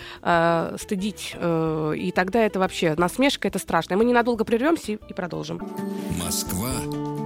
стыдить 0.81 1.35
и 1.35 2.12
и 2.12 2.14
тогда 2.14 2.45
это 2.45 2.59
вообще 2.59 2.95
насмешка, 2.97 3.49
это 3.49 3.59
страшно. 3.59 3.97
Мы 3.97 4.04
ненадолго 4.04 4.45
прервемся 4.45 4.92
и, 4.92 4.99
и 5.09 5.14
продолжим. 5.14 5.61
Москва 6.23 6.71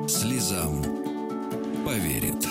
слезам 0.08 0.84
поверит. 1.84 2.46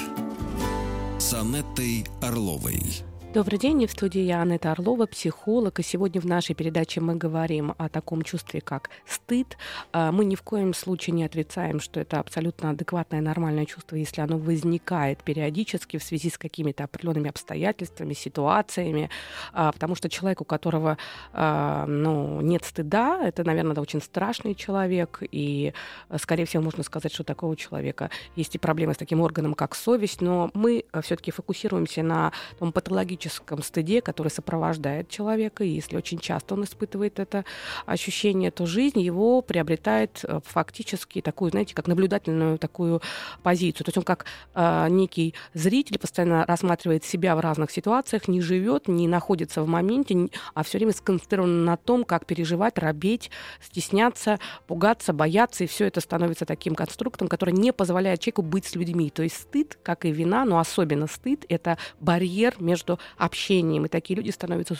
С 1.17 1.33
Анеттой 1.33 2.05
Орловой. 2.21 3.03
Добрый 3.35 3.59
день, 3.59 3.85
в 3.85 3.91
студии 3.91 4.21
я 4.21 4.41
Анетта 4.41 4.71
Орлова, 4.71 5.07
психолог, 5.07 5.81
и 5.81 5.83
сегодня 5.83 6.21
в 6.21 6.25
нашей 6.25 6.55
передаче 6.55 7.01
мы 7.01 7.15
говорим 7.15 7.73
о 7.77 7.89
таком 7.89 8.21
чувстве, 8.21 8.61
как 8.61 8.89
стыд. 9.05 9.57
А, 9.91 10.13
мы 10.13 10.23
ни 10.23 10.35
в 10.35 10.41
коем 10.41 10.73
случае 10.73 11.15
не 11.15 11.25
отрицаем, 11.25 11.81
что 11.81 11.99
это 11.99 12.21
абсолютно 12.21 12.69
адекватное, 12.69 13.19
нормальное 13.19 13.65
чувство, 13.65 13.97
если 13.97 14.21
оно 14.21 14.37
возникает 14.37 15.21
периодически 15.21 15.97
в 15.97 16.03
связи 16.03 16.29
с 16.29 16.37
какими-то 16.37 16.85
определенными 16.85 17.29
обстоятельствами, 17.29 18.13
ситуациями, 18.13 19.09
а, 19.51 19.73
потому 19.73 19.95
что 19.95 20.07
человек, 20.07 20.39
у 20.39 20.45
которого 20.45 20.97
а, 21.33 21.85
ну, 21.87 22.39
нет 22.39 22.63
стыда, 22.63 23.19
это, 23.21 23.43
наверное, 23.43 23.75
очень 23.75 24.01
страшный 24.01 24.55
человек, 24.55 25.21
и, 25.29 25.73
скорее 26.21 26.45
всего, 26.45 26.63
можно 26.63 26.83
сказать, 26.83 27.11
что 27.11 27.23
у 27.23 27.25
такого 27.25 27.57
человека 27.57 28.11
есть 28.37 28.55
и 28.55 28.59
проблемы 28.59 28.93
с 28.93 28.97
таким 28.97 29.19
органом, 29.19 29.55
как 29.55 29.75
совесть, 29.75 30.21
но 30.21 30.51
мы 30.53 30.85
все-таки 31.01 31.31
фокусируемся 31.31 32.01
на 32.01 32.31
том 32.59 32.71
патологическом 32.71 33.24
психическом 33.25 33.63
стыде, 33.63 34.01
который 34.01 34.29
сопровождает 34.29 35.09
человека, 35.09 35.63
и 35.63 35.69
если 35.69 35.97
очень 35.97 36.19
часто 36.19 36.53
он 36.53 36.63
испытывает 36.63 37.19
это 37.19 37.45
ощущение, 37.85 38.51
то 38.51 38.65
жизнь 38.65 38.99
его 38.99 39.41
приобретает 39.41 40.19
э, 40.23 40.39
фактически 40.45 41.21
такую, 41.21 41.51
знаете, 41.51 41.73
как 41.73 41.87
наблюдательную 41.87 42.57
такую 42.57 43.01
позицию. 43.43 43.85
То 43.85 43.89
есть 43.89 43.97
он 43.97 44.03
как 44.03 44.25
э, 44.53 44.87
некий 44.89 45.33
зритель 45.53 45.97
постоянно 45.99 46.45
рассматривает 46.45 47.03
себя 47.03 47.35
в 47.35 47.39
разных 47.39 47.71
ситуациях, 47.71 48.27
не 48.27 48.41
живет, 48.41 48.87
не 48.87 49.07
находится 49.07 49.63
в 49.63 49.67
моменте, 49.67 50.29
а 50.53 50.63
все 50.63 50.77
время 50.77 50.93
сконцентрирован 50.93 51.65
на 51.65 51.77
том, 51.77 52.03
как 52.03 52.25
переживать, 52.25 52.77
робеть, 52.77 53.31
стесняться, 53.61 54.39
пугаться, 54.67 55.13
бояться, 55.13 55.63
и 55.63 55.67
все 55.67 55.85
это 55.85 55.99
становится 55.99 56.45
таким 56.45 56.75
конструктом, 56.75 57.27
который 57.27 57.53
не 57.53 57.73
позволяет 57.73 58.19
человеку 58.19 58.43
быть 58.43 58.65
с 58.65 58.75
людьми. 58.75 59.09
То 59.09 59.23
есть 59.23 59.37
стыд, 59.37 59.77
как 59.83 60.05
и 60.05 60.11
вина, 60.11 60.45
но 60.45 60.59
особенно 60.59 61.07
стыд, 61.07 61.45
это 61.49 61.77
барьер 61.99 62.55
между 62.59 62.99
общением. 63.17 63.85
И 63.85 63.89
такие 63.89 64.15
люди 64.15 64.31
становятся 64.31 64.75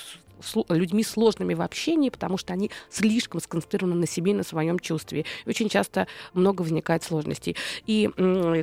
людьми 0.70 1.04
сложными 1.04 1.54
в 1.54 1.62
общении, 1.62 2.10
потому 2.10 2.38
что 2.38 2.54
они 2.54 2.72
слишком 2.90 3.42
сконцентрированы 3.42 3.96
на 3.96 4.08
себе 4.08 4.32
и 4.32 4.36
на 4.36 4.44
своем 4.44 4.80
чувстве. 4.80 5.26
И 5.46 5.50
очень 5.50 5.70
часто 5.70 6.08
много 6.34 6.62
возникает 6.62 7.04
сложностей. 7.04 7.56
И, 7.86 8.10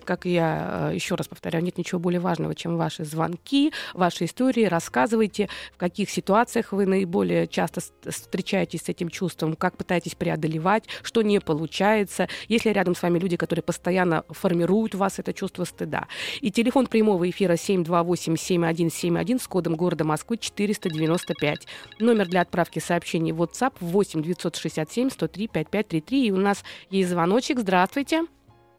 как 0.05 0.25
я 0.27 0.91
э, 0.91 0.95
еще 0.95 1.15
раз 1.15 1.29
повторяю, 1.29 1.65
нет 1.65 1.79
ничего 1.79 1.99
более 2.01 2.21
важного, 2.21 2.55
чем 2.55 2.77
ваши 2.77 3.05
звонки, 3.05 3.73
ваши 3.95 4.27
истории. 4.27 4.65
Рассказывайте, 4.65 5.49
в 5.75 5.77
каких 5.77 6.11
ситуациях 6.11 6.73
вы 6.73 6.87
наиболее 6.87 7.47
часто 7.47 7.81
встречаетесь 8.07 8.83
с 8.83 8.89
этим 8.89 9.09
чувством, 9.09 9.55
как 9.57 9.77
пытаетесь 9.77 10.15
преодолевать, 10.15 10.85
что 11.03 11.23
не 11.23 11.41
получается. 11.41 12.29
Если 12.49 12.71
рядом 12.71 12.95
с 12.95 13.03
вами 13.03 13.19
люди, 13.19 13.37
которые 13.37 13.63
постоянно 13.63 14.25
формируют 14.29 14.95
у 14.95 14.99
вас 14.99 15.19
это 15.19 15.33
чувство 15.33 15.65
стыда. 15.65 16.07
И 16.41 16.51
телефон 16.51 16.87
прямого 16.87 17.29
эфира 17.29 17.55
728-7171 17.55 19.41
с 19.41 19.47
кодом 19.53 19.77
города 19.77 20.03
Москвы 20.03 20.39
495. 20.39 21.67
Номер 22.01 22.27
для 22.27 22.41
отправки 22.41 22.79
сообщений 22.79 23.33
в 23.33 23.43
WhatsApp 23.43 23.75
8 23.81 24.23
967 24.23 25.11
103 25.11 25.49
5533. 25.49 26.27
И 26.27 26.33
у 26.33 26.39
нас 26.39 26.65
есть 26.89 27.11
звоночек. 27.11 27.59
Здравствуйте. 27.59 28.23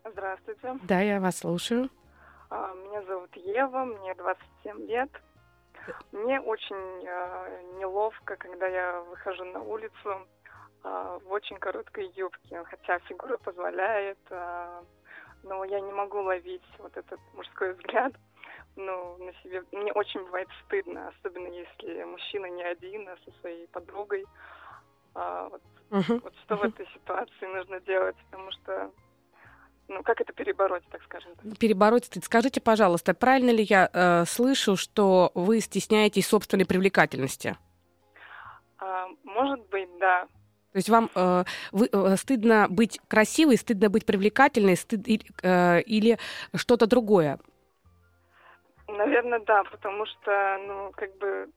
Здравствуйте. 0.03 0.79
Да, 0.87 0.99
я 0.99 1.19
вас 1.19 1.37
слушаю. 1.37 1.89
А, 2.49 2.73
меня 2.73 3.03
зовут 3.03 3.29
Ева, 3.35 3.85
мне 3.85 4.15
27 4.15 4.87
лет. 4.87 5.11
Мне 6.11 6.39
очень 6.39 7.05
э, 7.05 7.77
неловко, 7.77 8.35
когда 8.37 8.65
я 8.65 9.01
выхожу 9.01 9.43
на 9.45 9.61
улицу 9.61 10.27
э, 10.83 11.19
в 11.23 11.31
очень 11.31 11.57
короткой 11.57 12.09
юбке, 12.15 12.63
хотя 12.63 12.97
фигура 12.99 13.37
позволяет, 13.37 14.17
э, 14.31 14.81
но 15.43 15.65
я 15.65 15.81
не 15.81 15.91
могу 15.91 16.21
ловить 16.21 16.63
вот 16.79 16.97
этот 16.97 17.19
мужской 17.35 17.73
взгляд 17.73 18.13
ну, 18.75 19.17
на 19.17 19.33
себе. 19.41 19.63
Мне 19.71 19.91
очень 19.93 20.21
бывает 20.21 20.47
стыдно, 20.65 21.09
особенно 21.09 21.47
если 21.47 22.03
мужчина 22.03 22.45
не 22.47 22.63
один, 22.63 23.07
а 23.07 23.17
со 23.25 23.31
своей 23.39 23.67
подругой. 23.67 24.25
А, 25.15 25.49
вот, 25.49 25.61
uh-huh. 25.91 26.21
вот 26.21 26.33
что 26.43 26.55
в 26.55 26.63
этой 26.63 26.87
ситуации 26.93 27.45
нужно 27.45 27.79
делать, 27.81 28.15
потому 28.29 28.51
что 28.51 28.91
ну, 29.87 30.01
как 30.01 30.21
это 30.21 30.33
перебороть, 30.33 30.83
так 30.91 31.03
скажем? 31.03 31.35
Так? 31.35 31.57
Перебороть 31.57 32.05
стыд. 32.05 32.23
Скажите, 32.23 32.61
пожалуйста, 32.61 33.13
правильно 33.13 33.51
ли 33.51 33.63
я 33.63 33.89
э, 33.91 34.25
слышу, 34.25 34.75
что 34.75 35.31
вы 35.35 35.59
стесняетесь 35.59 36.27
собственной 36.27 36.65
привлекательности? 36.65 37.57
А, 38.79 39.07
может 39.23 39.67
быть, 39.67 39.89
да. 39.99 40.25
То 40.71 40.77
есть 40.77 40.89
вам 40.89 41.09
э, 41.13 41.43
вы, 41.71 41.89
э, 41.91 42.15
стыдно 42.17 42.67
быть 42.69 42.99
красивой, 43.07 43.57
стыдно 43.57 43.89
быть 43.89 44.05
привлекательной, 44.05 44.75
стыд, 44.75 45.07
э, 45.43 45.81
или 45.81 46.17
что-то 46.55 46.87
другое? 46.87 47.39
Наверное, 48.97 49.39
да, 49.39 49.63
потому 49.63 50.05
что, 50.05 50.57
ну, 50.67 50.91
как 50.95 51.17
бы 51.17 51.49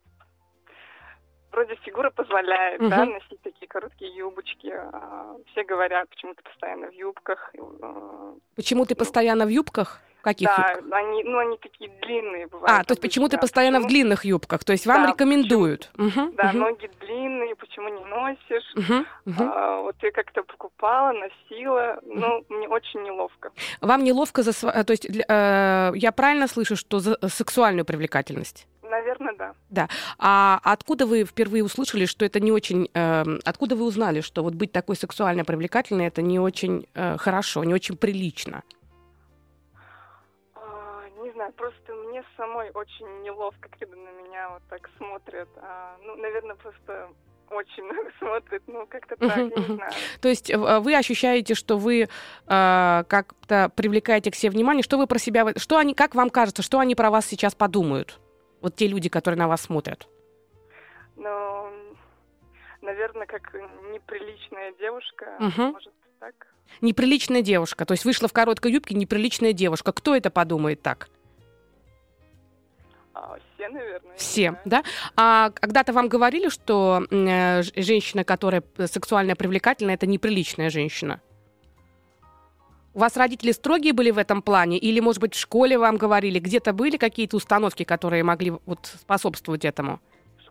вроде 1.53 1.75
фигура 1.77 2.11
позволяет, 2.11 2.81
угу. 2.81 2.91
да, 2.91 3.05
носить 3.05 3.41
такие 3.43 3.67
короткие 3.67 4.15
юбочки. 4.15 4.69
А 4.69 5.37
все 5.51 5.65
говорят, 5.65 6.09
почему 6.09 6.35
ты 6.35 6.43
постоянно 6.43 6.89
в 6.89 6.93
юбках. 6.93 7.53
А, 7.83 8.35
почему 8.55 8.85
ты 8.85 8.95
ну, 8.95 8.99
постоянно 8.99 9.47
в 9.47 9.49
юбках? 9.49 10.01
Каких 10.27 10.49
да, 10.49 10.73
юбках? 10.73 10.99
они, 10.99 11.23
ну, 11.23 11.39
они 11.39 11.57
такие 11.57 11.89
длинные 12.03 12.49
бывают. 12.49 12.81
А, 12.81 12.83
то 12.83 12.91
есть 12.95 13.01
почему 13.01 13.29
ты 13.29 13.39
постоянно 13.39 13.79
почему? 13.79 13.89
в 13.89 13.93
длинных 13.93 14.25
юбках? 14.25 14.65
То 14.65 14.73
есть 14.73 14.85
вам 14.85 15.05
да, 15.05 15.13
рекомендуют? 15.13 15.89
Почему, 15.95 16.25
угу, 16.25 16.35
да, 16.37 16.49
угу. 16.49 16.59
ноги 16.59 16.91
длинные, 16.99 17.55
почему 17.55 17.89
не 17.91 18.05
носишь? 18.07 18.75
Угу, 18.75 19.07
угу. 19.27 19.53
А, 19.55 19.83
вот 19.83 19.95
я 20.03 20.11
как-то 20.11 20.43
покупала, 20.43 21.13
носила, 21.13 22.01
ну, 22.03 22.45
мне 22.49 22.67
очень 22.67 23.05
неловко. 23.05 23.53
Вам 23.81 24.03
неловко 24.03 24.43
за... 24.43 24.53
То 24.53 24.91
есть 24.91 25.07
э, 25.07 25.93
я 25.95 26.11
правильно 26.11 26.49
слышу, 26.49 26.75
что 26.75 26.99
за 26.99 27.17
сексуальную 27.29 27.85
привлекательность? 27.85 28.67
Наверное, 28.83 29.35
да. 29.39 29.53
Да. 29.71 29.89
А 30.19 30.61
откуда 30.65 31.07
вы 31.07 31.25
впервые 31.25 31.63
услышали, 31.63 32.07
что 32.07 32.25
это 32.25 32.41
не 32.41 32.51
очень... 32.51 32.89
Э, 32.95 33.23
откуда 33.45 33.77
вы 33.77 33.85
узнали, 33.85 34.23
что 34.23 34.43
вот 34.43 34.55
быть 34.55 34.73
такой 34.73 34.97
сексуально 34.97 35.45
привлекательной 35.45 36.07
это 36.07 36.21
не 36.21 36.41
очень 36.41 36.89
э, 36.95 37.17
хорошо, 37.17 37.63
не 37.63 37.75
очень 37.75 37.97
прилично? 37.97 38.65
Знаю, 41.47 41.53
просто 41.53 41.95
мне 42.09 42.25
самой 42.37 42.71
очень 42.75 43.23
неловко, 43.23 43.69
когда 43.79 43.97
на 43.97 44.11
меня 44.11 44.51
вот 44.51 44.63
так 44.69 44.89
смотрят. 44.97 45.49
А, 45.57 45.97
ну, 46.03 46.17
наверное, 46.17 46.57
просто 46.57 47.09
очень 47.51 47.85
много 47.85 48.11
смотрит, 48.19 48.63
ну 48.67 48.87
как-то 48.87 49.17
так, 49.17 49.39
uh-huh, 49.39 49.69
не 49.69 49.75
знаю. 49.77 49.93
То 50.21 50.29
есть 50.29 50.51
э, 50.51 50.57
вы 50.81 50.97
ощущаете, 50.97 51.55
что 51.55 51.79
вы 51.79 52.03
э, 52.03 52.07
как-то 52.47 53.71
привлекаете 53.77 54.31
к 54.31 54.35
себе 54.35 54.51
внимание, 54.51 54.83
что 54.83 54.99
вы 54.99 55.07
про 55.07 55.19
себя, 55.19 55.47
что 55.57 55.79
они, 55.79 55.95
как 55.95 56.15
вам 56.17 56.31
кажется, 56.31 56.63
что 56.63 56.81
они 56.81 56.95
про 56.97 57.11
вас 57.11 57.27
сейчас 57.27 57.55
подумают? 57.55 58.19
Вот 58.61 58.75
те 58.75 58.89
люди, 58.89 59.09
которые 59.09 59.39
на 59.39 59.47
вас 59.47 59.63
смотрят. 59.63 60.09
Ну, 61.15 61.71
наверное, 62.81 63.27
как 63.27 63.55
неприличная 63.93 64.73
девушка, 64.81 65.37
uh-huh. 65.41 65.73
может 65.73 65.95
так. 66.19 66.35
Неприличная 66.81 67.43
девушка, 67.43 67.87
то 67.87 67.93
есть 67.93 68.05
вышла 68.05 68.27
в 68.27 68.33
короткой 68.33 68.73
юбке 68.73 68.97
неприличная 68.97 69.53
девушка. 69.53 69.93
Кто 69.93 70.17
это 70.17 70.31
подумает 70.31 70.83
так? 70.83 71.09
А, 73.17 73.39
все, 73.55 73.69
наверное. 73.71 74.17
Все, 74.17 74.61
да? 74.67 74.85
А 75.17 75.51
когда-то 75.51 75.95
вам 75.95 76.09
говорили, 76.09 76.51
что 76.51 77.03
э, 77.11 77.63
женщина, 77.75 78.25
которая 78.25 78.63
сексуально 78.85 79.35
привлекательна, 79.35 79.93
это 79.93 80.07
неприличная 80.07 80.69
женщина? 80.69 81.23
У 82.93 82.99
вас 82.99 83.17
родители 83.17 83.53
строгие 83.53 83.95
были 83.95 84.11
в 84.11 84.19
этом 84.19 84.43
плане? 84.43 84.79
Или, 84.79 85.01
может 85.01 85.23
быть, 85.23 85.35
в 85.35 85.39
школе 85.39 85.79
вам 85.79 85.97
говорили, 85.97 86.39
где-то 86.39 86.75
были 86.75 86.99
какие-то 86.99 87.39
установки, 87.39 87.85
которые 87.85 88.23
могли 88.23 88.53
вот 88.67 88.87
способствовать 89.01 89.65
этому? 89.65 90.01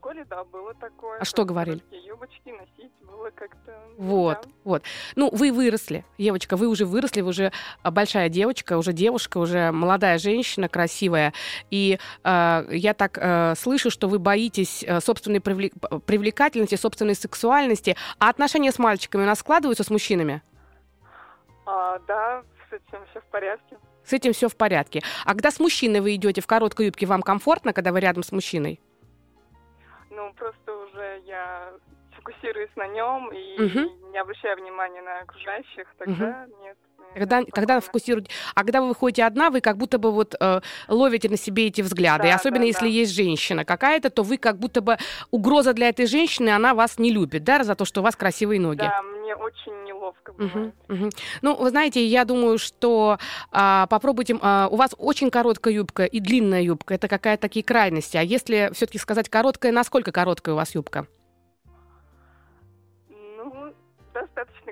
Школе, 0.05 0.25
да, 0.29 0.43
было 0.43 0.73
такое. 0.75 1.19
А 1.19 1.25
что 1.25 1.45
говорили? 1.45 1.81
Юбочки 1.91 2.49
носить 2.49 2.91
было 3.01 3.31
как-то... 3.31 3.73
Вот, 3.97 4.41
да. 4.43 4.49
вот. 4.63 4.83
Ну, 5.15 5.29
вы 5.31 5.51
выросли, 5.51 6.05
девочка, 6.17 6.57
вы 6.57 6.67
уже 6.67 6.85
выросли, 6.85 7.21
вы 7.21 7.29
уже 7.29 7.51
а, 7.81 7.91
большая 7.91 8.29
девочка, 8.29 8.77
уже 8.77 8.93
девушка, 8.93 9.37
уже 9.37 9.71
молодая 9.71 10.17
женщина, 10.17 10.69
красивая. 10.69 11.33
И 11.71 11.97
э, 12.23 12.65
я 12.69 12.93
так 12.93 13.17
э, 13.19 13.55
слышу, 13.55 13.89
что 13.89 14.07
вы 14.07 14.19
боитесь 14.19 14.83
э, 14.83 14.99
собственной 14.99 15.41
привлек... 15.41 15.73
привлекательности, 16.05 16.75
собственной 16.75 17.15
сексуальности. 17.15 17.95
А 18.19 18.29
отношения 18.29 18.71
с 18.71 18.79
мальчиками 18.79 19.23
у 19.23 19.25
нас 19.25 19.39
складываются 19.39 19.83
с 19.83 19.89
мужчинами? 19.89 20.41
А, 21.65 21.99
да, 22.07 22.43
с 22.69 22.73
этим 22.73 22.99
все 23.09 23.21
в 23.21 23.25
порядке. 23.25 23.77
С 24.05 24.13
этим 24.13 24.33
все 24.33 24.49
в 24.49 24.55
порядке. 24.55 25.01
А 25.25 25.31
когда 25.31 25.49
с 25.49 25.59
мужчиной 25.59 26.01
вы 26.01 26.13
идете 26.13 26.41
в 26.41 26.47
короткой 26.47 26.87
юбке, 26.87 27.07
вам 27.07 27.23
комфортно, 27.23 27.73
когда 27.73 27.91
вы 27.91 28.01
рядом 28.01 28.21
с 28.21 28.31
мужчиной? 28.31 28.79
Просто 30.35 30.77
уже 30.77 31.21
я 31.25 31.73
фокусируюсь 32.25 32.69
на 32.75 32.87
нем 32.87 33.29
и 33.31 33.61
угу. 33.61 34.11
не 34.11 34.17
обращаю 34.17 34.57
внимания 34.57 35.01
на 35.01 35.19
окружающих, 35.19 35.87
тогда 35.97 36.45
угу. 36.47 36.63
нет. 36.63 36.77
Когда, 37.13 37.43
когда 37.45 37.79
фокусируете. 37.79 38.29
А 38.55 38.63
когда 38.63 38.81
вы 38.81 38.89
выходите 38.89 39.23
одна, 39.23 39.49
вы 39.49 39.61
как 39.61 39.77
будто 39.77 39.97
бы 39.97 40.11
вот 40.11 40.35
э, 40.37 40.59
ловите 40.89 41.29
на 41.29 41.37
себе 41.37 41.67
эти 41.67 41.81
взгляды. 41.81 42.23
Да, 42.23 42.29
и 42.29 42.31
особенно 42.31 42.61
да, 42.61 42.65
если 42.65 42.85
да. 42.85 42.91
есть 42.91 43.15
женщина 43.15 43.63
какая-то, 43.63 44.09
то 44.09 44.23
вы 44.23 44.37
как 44.37 44.57
будто 44.57 44.81
бы 44.81 44.97
угроза 45.31 45.73
для 45.73 45.87
этой 45.87 46.07
женщины, 46.07 46.49
она 46.49 46.73
вас 46.73 46.99
не 46.99 47.11
любит, 47.11 47.45
да, 47.45 47.63
за 47.63 47.75
то, 47.75 47.85
что 47.85 48.01
у 48.01 48.03
вас 48.03 48.17
красивые 48.17 48.59
ноги. 48.59 48.79
Да, 48.79 49.01
мне 49.01 49.33
очень 49.33 49.83
неловко 49.85 50.33
бывает. 50.33 50.73
Угу, 50.89 50.95
угу. 50.95 51.09
Ну, 51.41 51.55
вы 51.55 51.69
знаете, 51.69 52.05
я 52.05 52.25
думаю, 52.25 52.57
что 52.57 53.17
а, 53.51 53.87
попробуйте. 53.87 54.37
А, 54.41 54.67
у 54.69 54.75
вас 54.75 54.93
очень 54.97 55.29
короткая 55.31 55.73
юбка 55.73 56.03
и 56.03 56.19
длинная 56.19 56.63
юбка. 56.63 56.95
Это 56.95 57.07
какая-то 57.07 57.43
такие 57.43 57.63
крайности. 57.63 58.17
А 58.17 58.21
если 58.21 58.71
все-таки 58.73 58.97
сказать 58.97 59.29
короткая, 59.29 59.71
насколько 59.71 60.11
короткая 60.11 60.53
у 60.53 60.57
вас 60.57 60.75
юбка? 60.75 61.07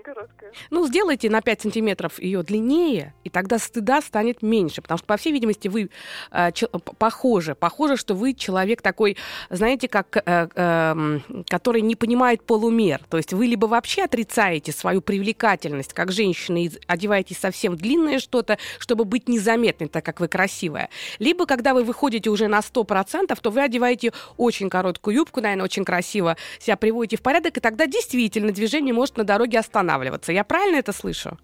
Короткая. 0.04 0.43
Ну, 0.70 0.88
сделайте 0.88 1.30
на 1.30 1.42
5 1.42 1.62
сантиметров 1.62 2.20
ее 2.20 2.44
длиннее, 2.44 3.14
и 3.24 3.30
тогда 3.30 3.60
стыда 3.60 4.02
станет 4.02 4.42
меньше. 4.42 4.82
Потому 4.82 4.98
что, 4.98 5.08
по 5.08 5.18
всей 5.18 5.32
видимости, 5.32 5.68
вы 5.68 5.90
э, 6.32 6.52
ч- 6.54 6.68
похожи. 6.98 7.56
Похоже, 7.56 7.98
что 7.98 8.16
вы 8.16 8.34
человек 8.34 8.82
такой, 8.82 9.18
знаете, 9.50 9.88
как, 9.88 10.18
э, 10.18 10.48
э, 10.56 11.20
который 11.50 11.82
не 11.82 11.96
понимает 11.96 12.44
полумер. 12.44 13.02
То 13.10 13.18
есть 13.18 13.34
вы 13.34 13.46
либо 13.48 13.66
вообще 13.66 14.04
отрицаете 14.04 14.72
свою 14.72 15.02
привлекательность 15.02 15.94
как 15.94 16.12
женщина 16.12 16.64
и 16.64 16.72
одеваетесь 16.88 17.38
совсем 17.38 17.76
длинное 17.76 18.20
что-то, 18.20 18.58
чтобы 18.80 19.06
быть 19.06 19.28
незаметной, 19.28 19.88
так 19.88 20.06
как 20.06 20.20
вы 20.20 20.28
красивая. 20.28 20.90
Либо, 21.20 21.46
когда 21.46 21.74
вы 21.74 21.84
выходите 21.84 22.30
уже 22.30 22.48
на 22.48 22.60
100%, 22.60 23.38
то 23.42 23.52
вы 23.52 23.62
одеваете 23.62 24.12
очень 24.38 24.70
короткую 24.70 25.16
юбку, 25.16 25.42
наверное, 25.42 25.66
очень 25.66 25.86
красиво 25.86 26.38
себя 26.60 26.78
приводите 26.78 27.18
в 27.18 27.22
порядок, 27.22 27.58
и 27.58 27.60
тогда 27.60 27.88
действительно 27.88 28.52
движение 28.52 28.94
может 28.94 29.18
на 29.18 29.24
дороге 29.24 29.60
останавливаться. 29.60 30.32
Я 30.32 30.43
правильно 30.44 30.78
это 30.78 30.94
слышу? 30.94 31.38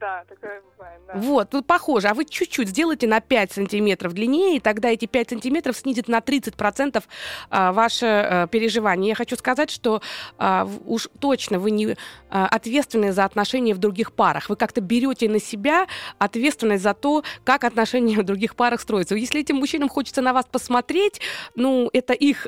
Да, 0.00 0.24
бывает, 0.40 1.00
да. 1.06 1.12
Вот, 1.14 1.50
тут 1.50 1.66
похоже. 1.66 2.08
А 2.08 2.14
вы 2.14 2.24
чуть-чуть 2.24 2.68
сделайте 2.68 3.06
на 3.06 3.20
5 3.20 3.52
сантиметров 3.52 4.14
длиннее, 4.14 4.56
и 4.56 4.60
тогда 4.60 4.88
эти 4.88 5.04
5 5.04 5.30
сантиметров 5.30 5.76
снизит 5.76 6.08
на 6.08 6.18
30% 6.20 7.04
а, 7.50 7.72
ваше 7.72 8.06
а, 8.06 8.46
переживание. 8.46 9.10
Я 9.10 9.14
хочу 9.14 9.36
сказать, 9.36 9.70
что 9.70 10.00
а, 10.38 10.66
уж 10.86 11.08
точно 11.18 11.58
вы 11.58 11.70
не 11.70 11.96
ответственны 12.30 13.12
за 13.12 13.24
отношения 13.24 13.74
в 13.74 13.78
других 13.78 14.12
парах. 14.12 14.48
Вы 14.48 14.56
как-то 14.56 14.80
берете 14.80 15.28
на 15.28 15.40
себя 15.40 15.86
ответственность 16.18 16.82
за 16.82 16.94
то, 16.94 17.24
как 17.44 17.64
отношения 17.64 18.16
в 18.16 18.22
других 18.22 18.54
парах 18.54 18.80
строятся. 18.80 19.16
Если 19.16 19.40
этим 19.40 19.56
мужчинам 19.56 19.88
хочется 19.88 20.22
на 20.22 20.32
вас 20.32 20.46
посмотреть, 20.46 21.20
ну, 21.56 21.90
это 21.92 22.12
их 22.12 22.46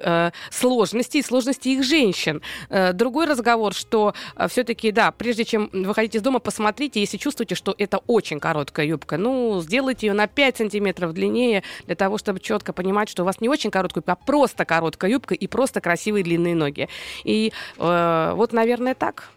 сложности 0.50 1.18
и 1.18 1.22
сложности 1.22 1.68
их 1.68 1.83
женщин. 1.83 2.42
А, 2.70 2.92
другой 2.92 3.26
разговор, 3.26 3.74
что 3.74 4.14
все-таки, 4.48 4.92
да, 4.92 5.11
прежде 5.11 5.44
чем 5.44 5.68
выходить 5.72 6.14
из 6.14 6.22
дома, 6.22 6.38
посмотрите, 6.38 7.00
если 7.00 7.16
чувствуете, 7.16 7.41
чувствуете, 7.42 7.55
что 7.55 7.74
это 7.78 7.98
очень 8.07 8.40
короткая 8.40 8.87
юбка, 8.87 9.16
ну, 9.16 9.61
сделайте 9.61 10.07
ее 10.07 10.12
на 10.12 10.26
5 10.26 10.57
сантиметров 10.57 11.12
длиннее, 11.12 11.62
для 11.87 11.94
того, 11.94 12.18
чтобы 12.18 12.40
четко 12.40 12.72
понимать, 12.72 13.09
что 13.09 13.22
у 13.22 13.26
вас 13.26 13.40
не 13.40 13.48
очень 13.48 13.70
короткая 13.70 14.00
юбка, 14.00 14.12
а 14.12 14.16
просто 14.16 14.64
короткая 14.64 15.11
юбка 15.11 15.35
и 15.35 15.46
просто 15.46 15.81
красивые 15.81 16.24
длинные 16.24 16.55
ноги. 16.55 16.88
И 17.24 17.52
э, 17.78 18.33
вот, 18.35 18.52
наверное, 18.52 18.94
так. 18.94 19.31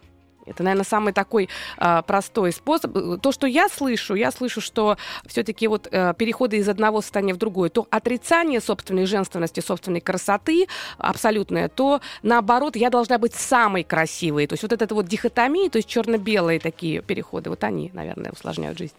Это, 0.46 0.62
наверное, 0.62 0.84
самый 0.84 1.12
такой 1.12 1.48
э, 1.78 2.02
простой 2.06 2.52
способ. 2.52 3.20
То, 3.20 3.32
что 3.32 3.46
я 3.46 3.68
слышу, 3.68 4.14
я 4.14 4.30
слышу, 4.30 4.60
что 4.60 4.96
все-таки 5.26 5.68
вот 5.68 5.88
э, 5.90 6.14
переходы 6.16 6.56
из 6.56 6.68
одного 6.68 7.00
состояния 7.00 7.34
в 7.34 7.38
другое, 7.38 7.68
то 7.68 7.86
отрицание 7.90 8.60
собственной 8.60 9.06
женственности, 9.06 9.60
собственной 9.60 10.00
красоты 10.00 10.66
абсолютное, 10.98 11.68
то 11.68 12.00
наоборот, 12.22 12.76
я 12.76 12.90
должна 12.90 13.18
быть 13.18 13.34
самой 13.34 13.84
красивой. 13.84 14.46
То 14.46 14.54
есть 14.54 14.62
вот 14.62 14.72
эта 14.72 14.94
вот 14.94 15.06
дихотомия, 15.06 15.68
то 15.68 15.78
есть 15.78 15.88
черно-белые 15.88 16.60
такие 16.60 17.02
переходы, 17.02 17.50
вот 17.50 17.64
они, 17.64 17.90
наверное, 17.92 18.32
усложняют 18.32 18.78
жизнь. 18.78 18.94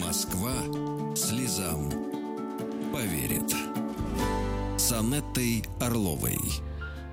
Москва 0.00 0.52
слезам 1.16 1.90
поверит. 2.92 3.54
С 4.76 4.92
Анеттой 4.92 5.64
Орловой. 5.80 6.38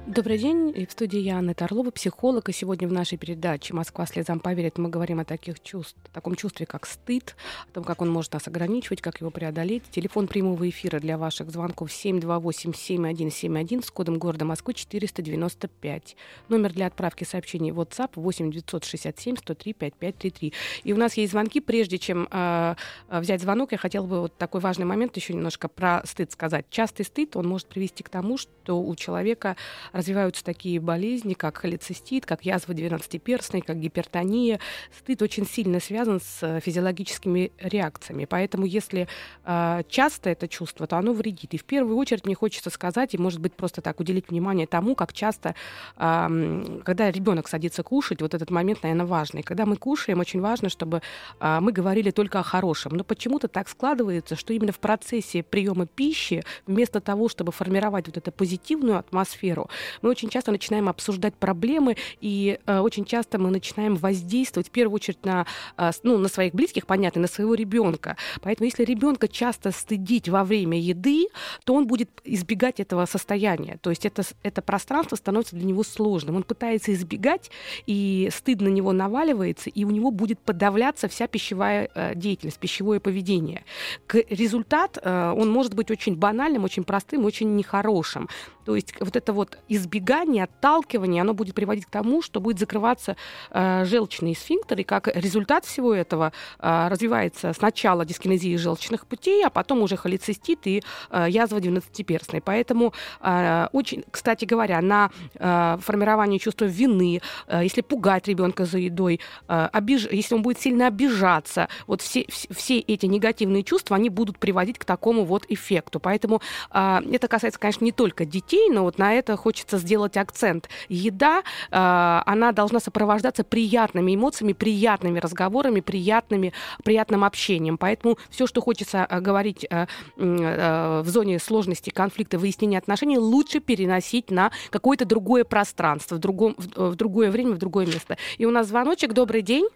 Добрый 0.08 0.40
день. 0.40 0.74
В 0.88 0.92
студии 0.92 1.20
я, 1.20 1.38
Анна 1.38 1.54
Орлова, 1.60 1.92
психолог. 1.92 2.50
И 2.50 2.54
сегодня 2.54 2.88
в 2.88 2.92
нашей 2.92 3.20
передаче 3.20 3.76
«Москва 3.76 4.08
слезам 4.08 4.40
поверит» 4.40 4.80
мы 4.80 4.90
говорим 4.90 5.20
о 5.20 5.26
таких 5.26 5.62
чувств, 5.62 5.96
о 6.06 6.10
таком 6.10 6.34
чувстве, 6.36 6.66
как 6.66 6.88
стыд, 6.88 7.36
о 7.70 7.74
том, 7.76 7.84
как 7.84 8.02
он 8.02 8.10
может 8.10 8.34
нас 8.34 8.48
ограничивать, 8.48 9.00
как 9.00 9.22
его 9.22 9.30
преодолеть. 9.30 9.84
Телефон 9.92 10.28
прямого 10.28 10.68
эфира 10.68 11.00
для 11.00 11.20
ваших 11.20 11.52
звонков 11.52 11.92
728-7171 11.92 13.86
с 13.86 13.92
кодом 13.92 14.18
города 14.18 14.44
Москвы 14.44 14.74
495. 14.74 16.16
Номер 16.50 16.74
для 16.74 16.88
отправки 16.88 17.24
сообщений 17.24 17.70
WhatsApp 17.70 18.14
8 18.16 18.52
967 18.52 19.38
103 19.38 19.74
5533. 19.74 20.54
И 20.84 20.94
у 20.94 20.98
нас 20.98 21.14
есть 21.14 21.32
звонки. 21.32 21.60
Прежде 21.60 22.00
чем 22.00 22.28
э, 22.32 22.74
взять 23.08 23.42
звонок, 23.42 23.72
я 23.72 23.78
хотела 23.78 24.08
бы 24.08 24.22
вот 24.22 24.36
такой 24.36 24.62
важный 24.62 24.86
момент 24.86 25.16
еще 25.16 25.36
немножко 25.36 25.68
про 25.68 26.02
стыд 26.06 26.32
сказать. 26.32 26.66
Частый 26.72 27.06
стыд, 27.06 27.36
он 27.36 27.48
может 27.48 27.68
привести 27.68 28.02
к 28.04 28.10
тому, 28.10 28.40
что 28.40 28.82
у 28.82 28.96
человека 28.96 29.56
развиваются 29.94 30.44
такие 30.44 30.80
болезни, 30.80 31.34
как 31.34 31.58
холецистит, 31.58 32.26
как 32.26 32.46
язва 32.46 32.74
двенадцатиперстной, 32.74 33.62
как 33.62 33.80
гипертония. 33.80 34.60
Стыд 34.98 35.22
очень 35.22 35.46
сильно 35.46 35.80
связан 35.80 36.20
с 36.20 36.40
э, 36.42 36.60
физиологическими 36.60 37.52
реакциями. 37.60 38.26
Поэтому 38.26 38.66
если 38.66 39.08
э, 39.46 39.82
часто 39.90 40.30
это 40.30 40.48
чувство, 40.48 40.88
то 40.88 40.98
оно 40.98 41.14
вредит. 41.14 41.54
И 41.54 41.58
в 41.58 41.66
первую 41.66 41.98
очередь 41.98 42.26
мне 42.26 42.36
хочется 42.36 42.70
сказать, 42.70 43.14
и 43.14 43.18
может 43.18 43.40
быть 43.40 43.54
просто 43.54 43.82
так 43.82 44.00
уделить 44.00 44.30
внимание 44.30 44.68
тому, 44.68 44.96
как 44.96 45.14
часто, 45.14 45.56
э, 45.98 46.82
когда 46.84 47.12
ребенок 47.12 47.48
садится 47.48 47.84
кушать, 47.84 48.22
вот 48.22 48.34
этот 48.34 48.50
момент, 48.50 48.84
наверное, 48.84 49.06
важный. 49.06 49.44
Когда 49.44 49.66
мы 49.66 49.76
кушаем, 49.76 50.20
очень 50.20 50.42
важно, 50.42 50.70
чтобы 50.70 51.02
э, 51.40 51.60
мы 51.62 51.72
говорили 51.72 52.12
только 52.12 52.40
о 52.40 52.44
хорошем. 52.44 52.94
Но 52.94 53.04
почему-то 53.04 53.48
так 53.48 53.70
складывается, 53.70 54.36
что 54.36 54.54
именно 54.54 54.72
в 54.72 54.80
процессе 54.80 55.44
приема 55.44 55.86
пищи, 55.86 56.44
вместо 56.68 57.02
того, 57.02 57.30
чтобы 57.30 57.52
формировать 57.52 58.08
вот 58.08 58.18
эту 58.18 58.32
позитивную 58.32 58.98
атмосферу, 58.98 59.70
мы 60.02 60.10
очень 60.10 60.30
часто 60.30 60.52
начинаем 60.52 60.90
обсуждать 60.90 61.34
проблемы, 61.36 61.98
и 62.20 62.60
э, 62.66 62.80
очень 62.80 63.06
часто 63.06 63.38
мы 63.40 63.50
начинаем 63.50 63.96
воздействовать 63.96 64.68
в 64.68 64.72
первую 64.72 64.96
очередь 64.96 65.24
на, 65.26 65.46
э, 65.78 65.92
ну, 66.04 66.18
на 66.18 66.28
своих 66.28 66.54
близких, 66.54 66.86
понятно, 66.86 67.22
на 67.22 67.28
своего 67.28 67.54
ребенка. 67.54 68.18
Поэтому 68.42 68.66
если 68.66 68.84
ребенка 68.84 69.28
часто 69.28 69.72
стыдить 69.72 70.30
во 70.30 70.44
время 70.44 70.80
еды, 70.80 71.28
то 71.64 71.74
он 71.74 71.88
будет 71.88 72.10
избегать 72.24 72.80
этого 72.80 73.06
состояния. 73.06 73.78
То 73.82 73.90
есть 73.90 74.06
это, 74.06 74.24
это 74.44 74.62
пространство 74.62 75.16
становится 75.16 75.56
для 75.56 75.66
него 75.66 75.84
сложным. 75.84 76.36
Он 76.36 76.44
пытается 76.44 76.94
избегать, 76.94 77.52
и 77.86 78.30
стыд 78.32 78.62
на 78.62 78.68
него 78.68 78.92
наваливается, 78.94 79.70
и 79.70 79.84
у 79.84 79.90
него 79.90 80.12
будет 80.12 80.40
подавляться 80.40 81.08
вся 81.08 81.28
пищевая 81.28 81.90
э, 81.94 82.16
деятельность, 82.16 82.60
пищевое 82.60 83.00
поведение. 83.00 83.64
К 84.08 84.24
результат 84.30 84.98
э, 85.02 85.34
он 85.38 85.50
может 85.50 85.74
быть 85.74 85.92
очень 85.92 86.16
банальным, 86.16 86.64
очень 86.64 86.84
простым, 86.84 87.26
очень 87.26 87.56
нехорошим. 87.56 88.30
То 88.66 88.76
есть 88.76 88.94
вот 89.00 89.16
это 89.16 89.34
вот 89.34 89.58
избегание, 89.68 90.44
отталкивание, 90.44 91.22
оно 91.22 91.34
будет 91.34 91.56
приводить 91.56 91.86
к 91.86 91.90
тому, 91.90 92.22
что 92.22 92.40
будет 92.40 92.60
закрываться 92.60 93.16
э, 93.52 93.86
желчный 93.86 94.36
сфинктер, 94.36 94.80
и 94.80 94.84
как 94.84 95.08
результат 95.08 95.66
всего 95.66 95.94
этого 95.94 96.34
э, 96.60 96.88
развивается 96.90 97.54
сначала 97.54 98.06
дискинезия 98.06 98.58
желчных 98.58 99.06
путей, 99.08 99.46
а 99.46 99.50
потом 99.50 99.82
уже 99.82 99.98
холецистит 99.98 100.68
и 100.68 100.84
э, 101.10 101.26
язва 101.30 101.60
двенадцатиперстной. 101.60 102.42
Поэтому 102.42 102.94
э, 103.22 103.68
очень, 103.72 104.04
кстати 104.12 104.46
говоря, 104.46 104.82
на 104.82 105.10
э, 105.36 105.78
формирование 105.82 106.40
чувства 106.40 106.66
вины, 106.66 107.22
э, 107.48 107.62
если 107.64 107.82
пугать 107.82 108.28
ребенка 108.28 108.66
за 108.66 108.78
едой, 108.78 109.20
э, 109.48 109.70
обиж... 109.72 110.08
если 110.12 110.36
он 110.36 110.42
будет 110.42 110.60
сильно 110.60 110.88
обижаться, 110.88 111.68
вот 111.88 112.02
все, 112.02 112.26
все 112.30 112.80
эти 112.80 113.06
негативные 113.06 113.64
чувства, 113.64 113.96
они 113.96 114.10
будут 114.10 114.38
приводить 114.38 114.78
к 114.78 114.86
такому 114.86 115.26
вот 115.26 115.46
эффекту. 115.50 116.00
Поэтому 116.00 116.42
э, 116.72 117.00
это 117.12 117.28
касается, 117.28 117.60
конечно, 117.60 117.86
не 117.86 117.92
только 117.92 118.26
детей, 118.26 118.51
детей, 118.52 118.70
но 118.70 118.84
вот 118.84 118.98
на 118.98 119.14
это 119.14 119.38
хочется 119.38 119.78
сделать 119.78 120.18
акцент. 120.18 120.70
Еда, 120.90 121.40
э, 121.40 121.42
она 121.72 122.52
должна 122.52 122.80
сопровождаться 122.80 123.44
приятными 123.44 124.16
эмоциями, 124.16 124.54
приятными 124.54 125.20
разговорами, 125.20 125.80
приятными, 125.80 126.54
приятным 126.84 127.24
общением. 127.24 127.78
Поэтому 127.78 128.18
все, 128.30 128.48
что 128.48 128.62
хочется 128.62 129.08
э, 129.10 129.20
говорить 129.20 129.66
э, 129.70 129.86
э, 130.18 131.02
в 131.02 131.08
зоне 131.08 131.40
сложности, 131.40 131.90
конфликта, 131.90 132.38
выяснения 132.38 132.78
отношений, 132.78 133.18
лучше 133.18 133.60
переносить 133.60 134.32
на 134.32 134.52
какое-то 134.70 135.06
другое 135.06 135.44
пространство, 135.44 136.16
в, 136.16 136.20
другом, 136.20 136.56
в, 136.58 136.92
в 136.92 136.96
другое 136.96 137.32
время, 137.32 137.52
в 137.52 137.58
другое 137.58 137.86
место. 137.86 138.18
И 138.38 138.46
у 138.46 138.52
нас 138.52 138.68
звоночек. 138.68 139.14
Добрый 139.14 139.42
день. 139.42 139.68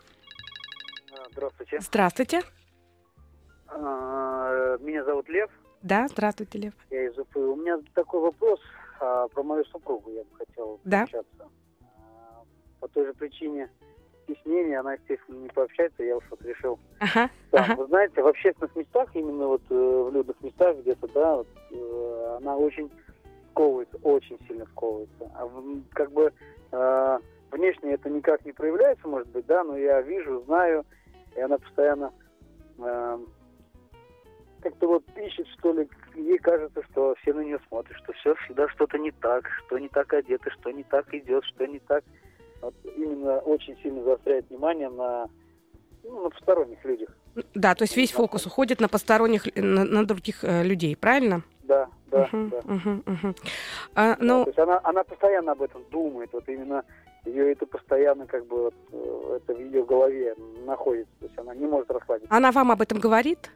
Здравствуйте. 1.31 1.79
Здравствуйте. 1.81 2.41
А, 3.67 4.77
меня 4.79 5.03
зовут 5.03 5.27
Лев. 5.29 5.49
Да, 5.85 6.07
здравствуйте, 6.07 6.57
Лев. 6.57 6.73
Я 6.89 7.05
из 7.05 7.15
Уфы. 7.15 7.39
У 7.39 7.55
меня 7.57 7.77
такой 7.93 8.19
вопрос 8.19 8.59
а, 8.99 9.27
про 9.27 9.43
мою 9.43 9.63
супругу. 9.65 10.09
Я 10.09 10.23
бы 10.23 10.35
хотел 10.35 10.79
да. 10.83 11.01
пообщаться. 11.01 11.49
А, 11.79 12.43
по 12.79 12.87
той 12.87 13.05
же 13.05 13.13
причине 13.13 13.69
стеснения 14.23 14.79
она, 14.79 14.93
естественно, 14.93 15.37
не 15.37 15.49
пообщается. 15.49 16.01
Я 16.01 16.17
уж 16.17 16.23
вот 16.31 16.41
решил. 16.41 16.79
Ага, 16.99 17.29
да, 17.51 17.59
ага. 17.59 17.75
Вы 17.75 17.85
знаете, 17.85 18.23
в 18.23 18.27
общественных 18.27 18.75
местах, 18.75 19.09
именно 19.13 19.45
вот 19.45 19.61
э, 19.69 19.75
в 19.75 20.11
людных 20.11 20.41
местах 20.41 20.75
где-то, 20.77 21.07
да, 21.13 21.35
вот, 21.35 21.47
э, 21.69 22.37
она 22.41 22.57
очень 22.57 22.91
сковывается, 23.51 23.97
очень 24.01 24.39
сильно 24.47 24.65
сковывается. 24.65 25.31
А 25.35 25.47
как 25.93 26.11
бы 26.11 26.33
э, 26.71 27.19
внешне 27.51 27.93
это 27.93 28.09
никак 28.09 28.43
не 28.43 28.53
проявляется, 28.53 29.07
может 29.07 29.27
быть, 29.27 29.45
да, 29.45 29.63
но 29.63 29.77
я 29.77 30.01
вижу, 30.01 30.41
знаю, 30.47 30.83
и 31.35 31.41
она 31.41 31.59
постоянно 31.59 32.11
э, 32.79 33.19
как-то 34.65 34.87
вот 34.87 35.03
ищет, 35.15 35.47
что 35.59 35.73
ли, 35.73 35.87
ей 36.15 36.39
кажется, 36.39 36.81
что 36.89 37.13
все 37.21 37.33
на 37.33 37.41
нее 37.41 37.59
смотрят, 37.67 37.95
что 37.97 38.13
все 38.13 38.33
всегда 38.33 38.67
что-то 38.69 38.97
не 38.97 39.11
так, 39.11 39.47
что 39.59 39.77
не 39.77 39.89
так 39.89 40.11
одето, 40.11 40.49
что 40.49 40.71
не 40.71 40.83
так 40.83 41.13
идет, 41.13 41.43
что 41.45 41.67
не 41.67 41.77
так. 41.77 42.03
Вот 42.61 42.73
именно 42.83 43.37
очень 43.39 43.77
сильно 43.83 44.01
заостряет 44.03 44.49
внимание 44.49 44.89
на, 44.89 45.29
ну, 46.03 46.23
на 46.23 46.29
посторонних 46.31 46.83
людях. 46.83 47.09
Да, 47.53 47.75
то 47.75 47.83
есть 47.83 47.95
весь 47.95 48.11
фокус 48.11 48.47
уходит 48.47 48.81
на 48.81 48.87
посторонних, 48.87 49.45
на, 49.55 49.83
на 49.83 50.03
других 50.03 50.43
э, 50.43 50.63
людей, 50.63 50.95
правильно? 50.95 51.43
Да, 51.61 51.87
да, 52.07 52.23
угу, 52.23 52.49
да. 52.49 52.57
Угу, 52.57 53.03
угу. 53.05 53.35
А, 53.93 54.15
ну... 54.19 54.39
да 54.39 54.43
то 54.45 54.49
есть 54.49 54.59
она, 54.59 54.79
она 54.83 55.03
постоянно 55.03 55.51
об 55.51 55.61
этом 55.61 55.83
думает, 55.91 56.31
вот 56.33 56.49
именно 56.49 56.83
ее 57.25 57.51
это 57.51 57.67
постоянно 57.67 58.25
как 58.25 58.47
бы 58.47 58.63
вот, 58.63 58.75
э, 58.91 59.37
это 59.43 59.53
в 59.53 59.59
ее 59.59 59.85
голове 59.85 60.33
находится, 60.65 61.13
то 61.19 61.25
есть 61.27 61.37
она 61.37 61.53
не 61.53 61.67
может 61.67 61.91
расслабиться. 61.91 62.33
Она 62.35 62.51
вам 62.51 62.71
об 62.71 62.81
этом 62.81 62.99
говорит? 62.99 63.51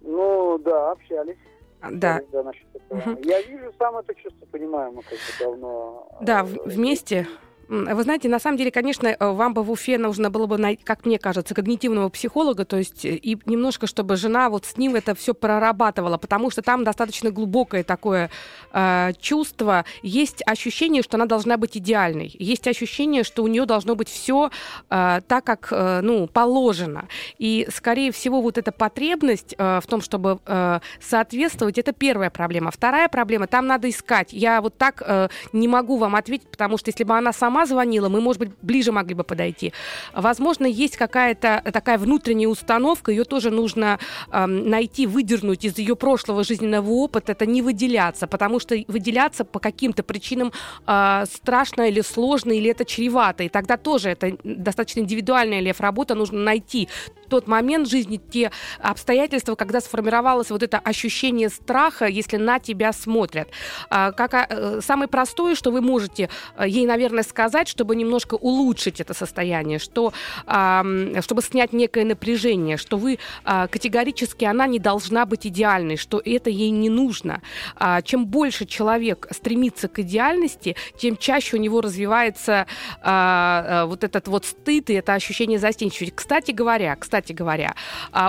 Ну, 0.00 0.58
да, 0.58 0.92
общались. 0.92 1.36
Да. 1.80 2.20
да. 2.32 2.40
Угу. 2.40 3.20
Я 3.24 3.40
вижу 3.42 3.72
сам 3.78 3.96
это 3.96 4.14
чувство, 4.14 4.46
понимаю, 4.50 4.92
мы 4.92 5.02
как 5.02 5.12
бы 5.12 5.18
давно... 5.38 6.18
Да, 6.20 6.40
э, 6.40 6.68
вместе 6.68 7.26
вы 7.70 8.02
знаете, 8.02 8.28
на 8.28 8.40
самом 8.40 8.56
деле, 8.56 8.72
конечно, 8.72 9.06
э, 9.06 9.16
вам 9.20 9.54
бы 9.54 9.62
в 9.62 9.70
Уфе 9.70 9.96
нужно 9.96 10.28
было 10.28 10.46
бы, 10.46 10.76
как 10.82 11.06
мне 11.06 11.20
кажется, 11.20 11.54
когнитивного 11.54 12.08
психолога, 12.08 12.64
то 12.64 12.76
есть 12.76 13.04
э, 13.04 13.14
и 13.14 13.38
немножко, 13.46 13.86
чтобы 13.86 14.16
жена 14.16 14.50
вот 14.50 14.64
с 14.64 14.76
ним 14.76 14.96
это 14.96 15.14
все 15.14 15.34
прорабатывала, 15.34 16.18
потому 16.18 16.50
что 16.50 16.62
там 16.62 16.82
достаточно 16.82 17.30
глубокое 17.30 17.84
такое 17.84 18.30
э, 18.72 19.12
чувство. 19.20 19.84
Есть 20.02 20.42
ощущение, 20.46 21.04
что 21.04 21.16
она 21.16 21.26
должна 21.26 21.56
быть 21.56 21.76
идеальной. 21.76 22.34
Есть 22.40 22.66
ощущение, 22.66 23.22
что 23.22 23.44
у 23.44 23.46
нее 23.46 23.66
должно 23.66 23.94
быть 23.94 24.08
все 24.08 24.50
э, 24.90 25.20
так, 25.28 25.44
как, 25.44 25.68
э, 25.70 26.00
ну, 26.02 26.26
положено. 26.26 27.06
И, 27.38 27.68
скорее 27.72 28.10
всего, 28.10 28.40
вот 28.40 28.58
эта 28.58 28.72
потребность 28.72 29.54
э, 29.56 29.80
в 29.80 29.86
том, 29.86 30.00
чтобы 30.00 30.40
э, 30.44 30.80
соответствовать, 31.00 31.78
это 31.78 31.92
первая 31.92 32.30
проблема. 32.30 32.72
Вторая 32.72 33.08
проблема, 33.08 33.46
там 33.46 33.68
надо 33.68 33.88
искать. 33.88 34.32
Я 34.32 34.60
вот 34.60 34.76
так 34.76 35.04
э, 35.06 35.28
не 35.52 35.68
могу 35.68 35.98
вам 35.98 36.16
ответить, 36.16 36.50
потому 36.50 36.76
что 36.76 36.88
если 36.88 37.04
бы 37.04 37.16
она 37.16 37.32
сама 37.32 37.59
сама 37.60 37.66
звонила, 37.66 38.08
мы, 38.08 38.20
может 38.20 38.40
быть, 38.40 38.50
ближе 38.62 38.92
могли 38.92 39.14
бы 39.14 39.24
подойти. 39.24 39.72
Возможно, 40.14 40.66
есть 40.66 40.96
какая-то 40.96 41.62
такая 41.72 41.98
внутренняя 41.98 42.48
установка, 42.48 43.10
ее 43.10 43.24
тоже 43.24 43.50
нужно 43.50 43.98
э, 44.32 44.46
найти, 44.46 45.06
выдернуть 45.06 45.64
из 45.64 45.78
ее 45.78 45.94
прошлого 45.96 46.44
жизненного 46.44 46.90
опыта, 46.90 47.32
это 47.32 47.46
не 47.46 47.62
выделяться, 47.62 48.26
потому 48.26 48.60
что 48.60 48.76
выделяться 48.88 49.44
по 49.44 49.58
каким-то 49.58 50.02
причинам 50.02 50.52
э, 50.86 51.24
страшно 51.32 51.88
или 51.88 52.02
сложно, 52.02 52.52
или 52.52 52.70
это 52.70 52.84
чревато. 52.84 53.44
И 53.44 53.48
тогда 53.48 53.76
тоже 53.76 54.10
это 54.10 54.36
достаточно 54.44 55.00
индивидуальная 55.00 55.60
лев 55.60 55.80
работа, 55.80 56.14
нужно 56.14 56.38
найти 56.38 56.88
тот 57.30 57.48
момент 57.48 57.86
в 57.86 57.90
жизни, 57.90 58.20
те 58.30 58.50
обстоятельства, 58.78 59.54
когда 59.54 59.80
сформировалось 59.80 60.50
вот 60.50 60.62
это 60.62 60.78
ощущение 60.78 61.48
страха, 61.48 62.06
если 62.06 62.36
на 62.36 62.58
тебя 62.58 62.92
смотрят. 62.92 63.48
А, 63.88 64.12
как, 64.12 64.34
а, 64.34 64.80
самое 64.82 65.08
простое, 65.08 65.54
что 65.54 65.70
вы 65.70 65.80
можете 65.80 66.28
а, 66.56 66.66
ей, 66.66 66.86
наверное, 66.86 67.22
сказать, 67.22 67.49
чтобы 67.68 67.96
немножко 67.96 68.34
улучшить 68.34 69.00
это 69.00 69.14
состояние, 69.14 69.78
что, 69.78 70.12
чтобы 70.46 71.42
снять 71.42 71.72
некое 71.72 72.04
напряжение, 72.04 72.76
что 72.76 72.96
вы 72.96 73.18
а, 73.44 73.66
категорически, 73.66 74.44
она 74.44 74.66
не 74.66 74.78
должна 74.78 75.26
быть 75.26 75.46
идеальной, 75.46 75.96
что 75.96 76.20
это 76.24 76.50
ей 76.50 76.70
не 76.70 76.88
нужно. 76.88 77.42
А, 77.76 78.02
чем 78.02 78.26
больше 78.26 78.66
человек 78.66 79.26
стремится 79.30 79.88
к 79.88 79.98
идеальности, 80.00 80.76
тем 80.98 81.16
чаще 81.16 81.56
у 81.56 81.60
него 81.60 81.80
развивается 81.80 82.66
а, 83.02 83.86
вот 83.86 84.04
этот 84.04 84.28
вот 84.28 84.44
стыд 84.44 84.90
и 84.90 84.94
это 84.94 85.14
ощущение 85.14 85.58
застенчивости. 85.58 86.14
Кстати 86.14 86.52
говоря, 86.52 86.96
кстати 86.96 87.32
говоря. 87.32 87.74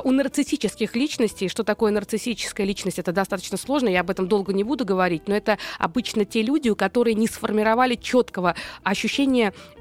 У 0.04 0.12
нарциссических 0.12 0.96
личностей, 0.96 1.48
что 1.50 1.64
такое 1.64 1.92
нарциссическая 1.92 2.66
личность, 2.66 3.00
это 3.00 3.12
достаточно 3.12 3.58
сложно, 3.58 3.90
я 3.90 4.02
об 4.02 4.10
этом 4.10 4.28
долго 4.28 4.54
не 4.54 4.64
буду 4.64 4.86
говорить, 4.86 5.28
но 5.28 5.36
это 5.36 5.58
обычно 5.80 6.26
те 6.26 6.42
люди, 6.42 6.70
у 6.70 6.76
которых 6.76 7.16
не 7.16 7.28
сформировали 7.28 7.96
четкого 7.96 8.56
ощущения 8.84 9.11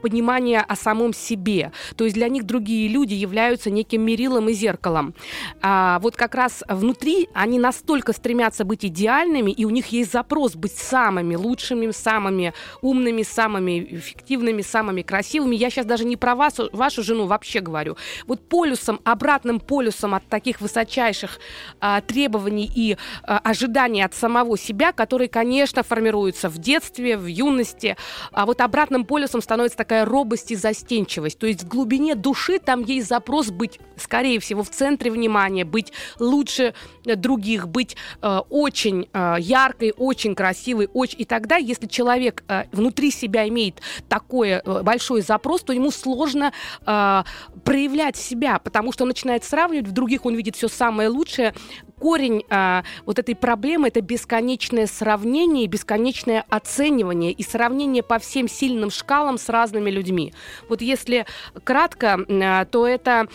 понимания 0.03 0.61
о 0.61 0.77
самом 0.77 1.13
себе. 1.15 1.73
То 1.97 2.05
есть 2.05 2.15
для 2.15 2.29
них 2.29 2.45
другие 2.45 2.89
люди 2.89 3.15
являются 3.15 3.71
неким 3.71 4.03
мерилом 4.03 4.49
и 4.49 4.53
зеркалом. 4.53 5.15
А 5.63 5.99
вот 6.01 6.17
как 6.17 6.35
раз 6.35 6.63
внутри 6.69 7.29
они 7.35 7.59
настолько 7.59 8.13
стремятся 8.13 8.65
быть 8.65 8.85
идеальными, 8.85 9.51
и 9.51 9.65
у 9.65 9.71
них 9.71 9.87
есть 9.89 10.13
запрос 10.13 10.55
быть 10.55 10.77
самыми 10.77 11.37
лучшими, 11.37 11.91
самыми 11.91 12.53
умными, 12.83 13.23
самыми 13.23 13.87
эффективными, 13.91 14.63
самыми 14.63 15.03
красивыми. 15.03 15.57
Я 15.57 15.71
сейчас 15.71 15.87
даже 15.87 16.05
не 16.05 16.17
про 16.17 16.35
вас, 16.35 16.57
вашу 16.73 17.03
жену 17.03 17.27
вообще 17.27 17.61
говорю. 17.61 17.97
Вот 18.27 18.49
полюсом 18.49 19.01
обратным 19.05 19.61
полюсом 19.61 20.15
от 20.15 20.27
таких 20.29 20.61
высочайших 20.61 21.39
а, 21.81 22.01
требований 22.01 22.71
и 22.75 22.97
а, 23.23 23.39
ожиданий 23.39 24.03
от 24.03 24.15
самого 24.15 24.59
себя, 24.59 24.93
которые, 24.93 25.29
конечно, 25.29 25.83
формируются 25.83 26.49
в 26.49 26.59
детстве, 26.59 27.17
в 27.17 27.27
юности. 27.27 27.97
А 28.33 28.47
вот 28.47 28.61
обратным 28.61 29.05
полюсом 29.05 29.20
полюсом 29.21 29.43
становится 29.43 29.77
такая 29.77 30.07
робость 30.07 30.51
и 30.51 30.57
застенчивость. 30.57 31.39
То 31.39 31.47
есть 31.47 31.65
в 31.65 31.69
глубине 31.69 32.15
души 32.15 32.59
там 32.59 32.83
есть 32.83 33.07
запрос 33.07 33.51
быть, 33.51 33.79
скорее 33.97 34.41
всего, 34.41 34.63
в 34.63 34.71
центре 34.71 35.11
внимания, 35.11 35.67
быть 35.67 35.93
лучше 36.19 36.73
других, 37.05 37.69
быть 37.69 37.97
э, 38.23 38.39
очень 38.49 39.09
э, 39.13 39.37
яркой, 39.39 39.93
очень 39.95 40.35
красивой, 40.35 40.89
очень... 40.95 41.21
И 41.21 41.27
тогда, 41.27 41.57
если 41.57 41.87
человек 41.87 42.43
э, 42.49 42.65
внутри 42.73 43.11
себя 43.11 43.47
имеет 43.49 43.83
такой 44.09 44.53
э, 44.53 44.83
большой 44.83 45.21
запрос, 45.21 45.63
то 45.65 45.75
ему 45.75 45.91
сложно 45.91 46.53
э, 46.87 47.23
проявлять 47.63 48.17
себя, 48.17 48.59
потому 48.59 48.93
что 48.93 49.05
он 49.05 49.09
начинает 49.09 49.45
сравнивать, 49.45 49.87
в 49.87 49.93
других 49.93 50.25
он 50.25 50.35
видит 50.35 50.57
все 50.57 50.69
самое 50.69 51.11
лучшее, 51.11 51.53
корень 52.01 52.45
а, 52.49 52.83
вот 53.05 53.19
этой 53.19 53.37
проблемы 53.37 53.89
это 53.89 54.01
бесконечное 54.01 54.87
сравнение, 54.87 55.67
бесконечное 55.67 56.45
оценивание 56.49 57.31
и 57.31 57.43
сравнение 57.43 58.03
по 58.03 58.19
всем 58.19 58.49
сильным 58.49 58.91
шкалам 59.01 59.39
с 59.39 59.49
разными 59.49 59.91
людьми. 59.91 60.33
Вот 60.69 60.81
если 60.81 61.27
кратко, 61.65 62.19
а, 62.29 62.65
то 62.65 62.87
это 62.87 63.29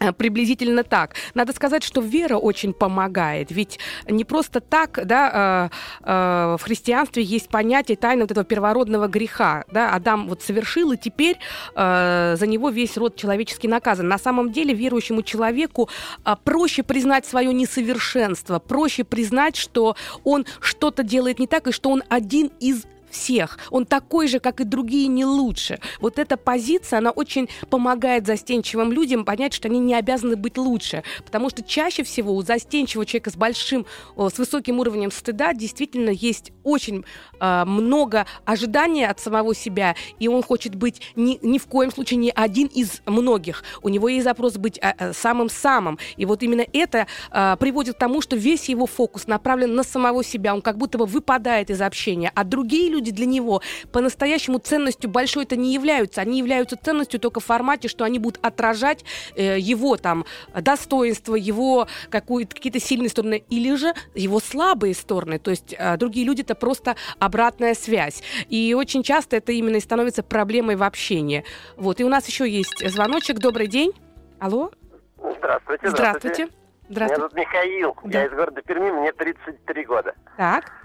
Э, 0.00 0.12
приблизительно 0.12 0.82
так. 0.82 1.14
Надо 1.34 1.52
сказать, 1.52 1.84
что 1.84 2.00
вера 2.00 2.36
очень 2.36 2.72
помогает. 2.72 3.50
Ведь 3.50 3.78
не 4.08 4.24
просто 4.24 4.60
так, 4.60 5.00
да, 5.04 5.70
э, 6.02 6.10
э, 6.10 6.56
в 6.58 6.62
христианстве 6.62 7.22
есть 7.22 7.48
понятие 7.48 7.96
тайны 7.96 8.22
вот 8.22 8.30
этого 8.30 8.44
первородного 8.44 9.06
греха. 9.06 9.64
Да? 9.70 9.94
Адам 9.94 10.28
вот 10.28 10.42
совершил, 10.42 10.92
и 10.92 10.96
теперь 10.96 11.38
э, 11.76 12.34
за 12.36 12.46
него 12.46 12.70
весь 12.70 12.96
род 12.96 13.16
человеческий 13.16 13.68
наказан. 13.68 14.08
На 14.08 14.18
самом 14.18 14.50
деле 14.50 14.74
верующему 14.74 15.22
человеку 15.22 15.88
э, 16.24 16.34
проще 16.42 16.82
признать 16.82 17.24
свое 17.24 17.52
несовершенство, 17.54 18.58
проще 18.58 19.04
признать, 19.04 19.56
что 19.56 19.96
он 20.24 20.44
что-то 20.60 21.04
делает 21.04 21.38
не 21.38 21.46
так, 21.46 21.68
и 21.68 21.72
что 21.72 21.90
он 21.90 22.02
один 22.08 22.50
из 22.58 22.84
всех. 23.14 23.58
Он 23.70 23.86
такой 23.86 24.28
же, 24.28 24.40
как 24.40 24.60
и 24.60 24.64
другие, 24.64 25.06
не 25.06 25.24
лучше. 25.24 25.80
Вот 26.00 26.18
эта 26.18 26.36
позиция, 26.36 26.98
она 26.98 27.10
очень 27.10 27.48
помогает 27.70 28.26
застенчивым 28.26 28.92
людям 28.92 29.24
понять, 29.24 29.54
что 29.54 29.68
они 29.68 29.78
не 29.78 29.94
обязаны 29.94 30.36
быть 30.36 30.58
лучше. 30.58 31.02
Потому 31.24 31.50
что 31.50 31.62
чаще 31.62 32.02
всего 32.02 32.34
у 32.34 32.42
застенчивого 32.42 33.06
человека 33.06 33.30
с 33.30 33.36
большим, 33.36 33.86
с 34.16 34.38
высоким 34.38 34.80
уровнем 34.80 35.10
стыда 35.10 35.54
действительно 35.54 36.10
есть 36.10 36.52
очень 36.64 37.04
э, 37.40 37.64
много 37.64 38.26
ожиданий 38.44 39.04
от 39.04 39.20
самого 39.20 39.54
себя, 39.54 39.94
и 40.18 40.28
он 40.28 40.42
хочет 40.42 40.74
быть 40.74 41.00
ни, 41.14 41.38
ни 41.42 41.58
в 41.58 41.66
коем 41.66 41.90
случае 41.90 42.18
не 42.18 42.30
один 42.30 42.66
из 42.66 43.02
многих. 43.06 43.62
У 43.82 43.88
него 43.88 44.08
есть 44.08 44.24
запрос 44.24 44.56
быть 44.56 44.78
э, 44.80 45.12
самым-самым. 45.12 45.98
И 46.16 46.26
вот 46.26 46.42
именно 46.42 46.64
это 46.72 47.06
э, 47.30 47.56
приводит 47.58 47.96
к 47.96 47.98
тому, 47.98 48.20
что 48.20 48.36
весь 48.36 48.68
его 48.68 48.86
фокус 48.86 49.26
направлен 49.26 49.74
на 49.74 49.82
самого 49.82 50.24
себя. 50.24 50.54
Он 50.54 50.62
как 50.62 50.78
будто 50.78 50.98
бы 50.98 51.06
выпадает 51.06 51.70
из 51.70 51.80
общения. 51.80 52.32
А 52.34 52.44
другие 52.44 52.90
люди 52.90 53.03
люди 53.04 53.12
для 53.12 53.26
него 53.26 53.60
по-настоящему 53.92 54.58
ценностью 54.58 55.10
большой 55.10 55.44
это 55.44 55.56
не 55.56 55.74
являются. 55.74 56.20
Они 56.20 56.38
являются 56.38 56.76
ценностью 56.76 57.20
только 57.20 57.40
в 57.40 57.44
формате, 57.44 57.88
что 57.88 58.04
они 58.04 58.18
будут 58.18 58.44
отражать 58.44 59.04
э, 59.36 59.58
его 59.58 59.96
там 59.96 60.24
достоинство, 60.54 61.34
его 61.34 61.86
какие-то 62.10 62.80
сильные 62.80 63.10
стороны 63.10 63.44
или 63.50 63.74
же 63.74 63.94
его 64.14 64.40
слабые 64.40 64.94
стороны. 64.94 65.38
То 65.38 65.50
есть 65.50 65.74
э, 65.78 65.96
другие 65.96 66.26
люди 66.26 66.40
это 66.40 66.54
просто 66.54 66.96
обратная 67.18 67.74
связь. 67.74 68.22
И 68.48 68.74
очень 68.74 69.02
часто 69.02 69.36
это 69.36 69.52
именно 69.52 69.76
и 69.76 69.80
становится 69.80 70.22
проблемой 70.22 70.76
в 70.76 70.82
общении. 70.82 71.44
Вот. 71.76 72.00
И 72.00 72.04
у 72.04 72.08
нас 72.08 72.26
еще 72.26 72.48
есть 72.48 72.88
звоночек. 72.88 73.38
Добрый 73.38 73.66
день. 73.66 73.92
Алло. 74.40 74.70
Здравствуйте. 75.18 75.90
Здравствуйте. 75.90 76.48
Здравствуйте. 76.88 77.14
Меня 77.14 77.16
зовут 77.16 77.34
Михаил. 77.34 77.96
Да. 78.04 78.20
Я 78.20 78.26
из 78.26 78.32
города 78.32 78.62
Перми, 78.62 78.90
мне 78.90 79.12
33 79.12 79.84
года. 79.84 80.14
Так. 80.36 80.83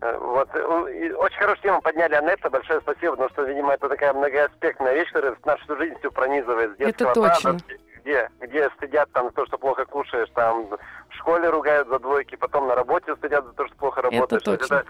Э, 0.00 0.16
вот. 0.18 0.48
Э, 0.54 1.12
очень 1.14 1.38
хорошую 1.38 1.62
тему 1.62 1.80
подняли 1.80 2.14
Анетта. 2.14 2.50
Большое 2.50 2.80
спасибо, 2.80 3.12
потому 3.12 3.30
что, 3.30 3.42
видимо, 3.42 3.74
это 3.74 3.88
такая 3.88 4.12
многоаспектная 4.12 4.94
вещь, 4.94 5.08
которая 5.08 5.36
нашу 5.44 5.76
жизнь 5.76 5.98
всю 5.98 6.10
пронизывает 6.12 6.74
с 6.74 6.76
детского 6.76 7.10
это 7.10 7.20
точно. 7.20 7.58
Сада, 7.58 7.64
где, 8.02 8.30
где 8.40 8.70
стыдят 8.70 9.10
там 9.12 9.30
то, 9.32 9.44
что 9.46 9.58
плохо 9.58 9.84
кушаешь, 9.84 10.28
там 10.34 10.68
в 10.68 11.14
школе 11.16 11.50
ругают 11.50 11.88
за 11.88 11.98
двойки, 11.98 12.36
потом 12.36 12.68
на 12.68 12.74
работе 12.74 13.14
стыдят 13.16 13.44
за 13.44 13.52
то, 13.52 13.66
что 13.66 13.76
плохо 13.76 14.02
работаешь. 14.02 14.42
Это 14.42 14.56
точно. 14.56 14.84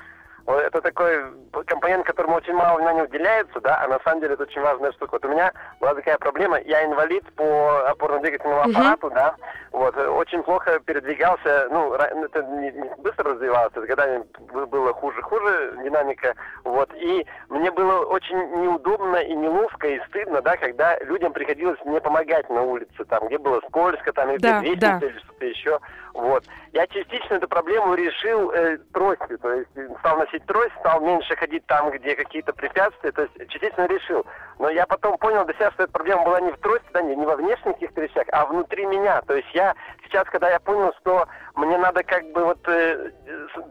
Это, 0.46 0.60
это 0.60 0.82
такой 0.82 1.24
компонент, 1.66 2.06
которому 2.06 2.36
очень 2.36 2.54
мало 2.54 2.78
внимания 2.78 2.97
уделяется, 3.08 3.60
да, 3.60 3.82
а 3.82 3.88
на 3.88 3.98
самом 4.00 4.20
деле 4.20 4.34
это 4.34 4.44
очень 4.44 4.60
важная 4.60 4.92
штука. 4.92 5.14
Вот 5.14 5.24
у 5.24 5.28
меня 5.28 5.52
была 5.80 5.94
такая 5.94 6.18
проблема, 6.18 6.60
я 6.60 6.84
инвалид 6.84 7.24
по 7.34 7.88
опорно-двигательному 7.88 8.60
аппарату, 8.60 9.08
uh-huh. 9.08 9.14
да, 9.14 9.34
вот, 9.72 9.96
очень 9.96 10.42
плохо 10.42 10.78
передвигался, 10.80 11.68
ну, 11.70 11.94
это 11.94 12.42
не, 12.42 12.70
не 12.70 12.90
быстро 12.98 13.32
развивалось, 13.32 13.72
это 13.74 13.86
когда 13.86 14.22
было 14.66 14.92
хуже-хуже 14.92 15.78
динамика, 15.82 16.34
вот, 16.64 16.90
и 16.94 17.26
мне 17.48 17.70
было 17.70 18.04
очень 18.06 18.36
неудобно 18.60 19.16
и 19.16 19.34
неловко 19.34 19.88
и 19.88 20.00
стыдно, 20.08 20.42
да, 20.42 20.56
когда 20.56 20.98
людям 21.00 21.32
приходилось 21.32 21.78
мне 21.84 22.00
помогать 22.00 22.48
на 22.50 22.62
улице, 22.62 23.04
там, 23.08 23.26
где 23.26 23.38
было 23.38 23.60
скользко, 23.68 24.12
там, 24.12 24.30
или 24.30 24.38
да, 24.38 24.60
да. 24.60 24.98
или 24.98 25.18
что-то 25.18 25.46
еще, 25.46 25.78
вот. 26.14 26.44
Я 26.72 26.86
частично 26.88 27.34
эту 27.34 27.48
проблему 27.48 27.94
решил 27.94 28.50
э, 28.50 28.78
тростью, 28.92 29.38
то 29.38 29.52
есть 29.52 29.70
стал 30.00 30.18
носить 30.18 30.44
трость, 30.46 30.74
стал 30.80 31.00
меньше 31.00 31.36
ходить 31.36 31.64
там, 31.66 31.90
где 31.90 32.16
какие-то 32.16 32.52
препятствия, 32.52 32.97
то 33.02 33.22
есть 33.22 33.50
частично 33.50 33.86
решил. 33.86 34.26
Но 34.58 34.70
я 34.70 34.86
потом 34.86 35.18
понял 35.18 35.44
для 35.44 35.54
себя, 35.54 35.70
что 35.72 35.84
эта 35.84 35.92
проблема 35.92 36.24
была 36.24 36.40
не 36.40 36.50
в 36.52 36.58
трости, 36.58 36.86
да, 36.92 37.02
не, 37.02 37.14
не 37.14 37.26
во 37.26 37.36
внешних 37.36 37.74
каких-то 37.74 38.00
вещах, 38.00 38.24
а 38.32 38.46
внутри 38.46 38.86
меня. 38.86 39.22
То 39.22 39.34
есть 39.34 39.48
я 39.54 39.74
сейчас, 40.08 40.24
когда 40.28 40.50
я 40.50 40.60
понял, 40.60 40.92
что 41.00 41.26
мне 41.54 41.78
надо 41.78 42.02
как 42.02 42.24
бы 42.32 42.44
вот 42.44 42.68
э, 42.68 43.10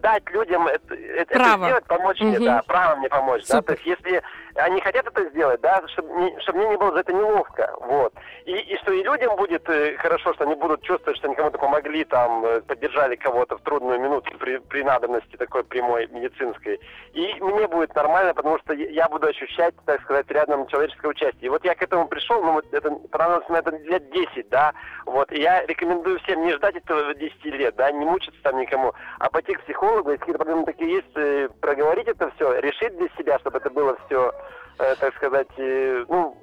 дать 0.01 0.29
людям 0.31 0.67
это, 0.67 0.85
право. 1.33 1.55
это 1.55 1.65
сделать, 1.65 1.85
помочь 1.85 2.21
угу. 2.21 2.29
мне, 2.29 2.39
да, 2.39 2.61
право 2.65 2.95
мне 2.97 3.09
помочь, 3.09 3.43
Супер. 3.43 3.55
да, 3.55 3.61
то 3.61 3.73
есть 3.73 3.85
если 3.85 4.23
они 4.55 4.81
хотят 4.81 5.05
это 5.05 5.29
сделать, 5.29 5.61
да, 5.61 5.81
чтобы, 5.87 6.09
не, 6.21 6.39
чтобы 6.41 6.59
мне 6.59 6.69
не 6.69 6.77
было 6.77 6.91
за 6.91 6.99
это 6.99 7.13
неловко, 7.13 7.73
вот. 7.81 8.13
И, 8.45 8.53
и 8.53 8.77
что 8.77 8.91
и 8.91 9.03
людям 9.03 9.35
будет 9.35 9.67
э, 9.69 9.95
хорошо, 9.97 10.33
что 10.33 10.43
они 10.43 10.55
будут 10.55 10.81
чувствовать, 10.81 11.17
что 11.17 11.27
они 11.27 11.35
кому-то 11.35 11.57
помогли, 11.57 12.03
там, 12.05 12.43
э, 12.45 12.61
поддержали 12.61 13.15
кого-то 13.15 13.57
в 13.57 13.61
трудную 13.61 13.99
минуту 13.99 14.31
при, 14.37 14.57
при 14.57 14.83
надобности 14.83 15.35
такой 15.37 15.63
прямой 15.63 16.07
медицинской. 16.07 16.79
И 17.13 17.35
мне 17.39 17.67
будет 17.67 17.93
нормально, 17.95 18.33
потому 18.33 18.57
что 18.59 18.73
я 18.73 19.07
буду 19.09 19.27
ощущать, 19.27 19.75
так 19.85 20.01
сказать, 20.01 20.29
рядом 20.29 20.67
человеческое 20.67 21.09
участие. 21.09 21.47
И 21.47 21.49
вот 21.49 21.63
я 21.63 21.75
к 21.75 21.81
этому 21.81 22.07
пришел, 22.07 22.41
ну, 22.41 22.53
вот 22.53 22.65
это 22.73 22.91
понадобилось 23.11 23.49
на 23.49 23.57
это 23.57 23.77
лет 23.77 24.09
10, 24.09 24.49
да, 24.49 24.73
вот, 25.05 25.31
и 25.31 25.41
я 25.41 25.65
рекомендую 25.65 26.19
всем 26.27 26.43
не 26.43 26.53
ждать 26.53 26.75
этого 26.75 27.13
10 27.13 27.45
лет, 27.45 27.75
да, 27.75 27.91
не 27.91 28.05
мучиться 28.05 28.39
там 28.43 28.59
никому, 28.59 28.93
а 29.19 29.29
пойти 29.29 29.53
к 29.53 29.63
психологу, 29.63 30.11
если 30.11 30.19
какие-то 30.19 30.43
проблемы 30.43 30.65
такие 30.65 30.95
есть, 30.95 31.15
э, 31.15 31.49
проговорить 31.61 32.07
это 32.07 32.29
все, 32.35 32.59
решить 32.59 32.97
для 32.97 33.07
себя, 33.17 33.39
чтобы 33.39 33.57
это 33.57 33.69
было 33.69 33.97
все, 34.05 34.33
э, 34.79 34.95
так 34.99 35.15
сказать, 35.15 35.47
э, 35.57 36.05
ну, 36.09 36.37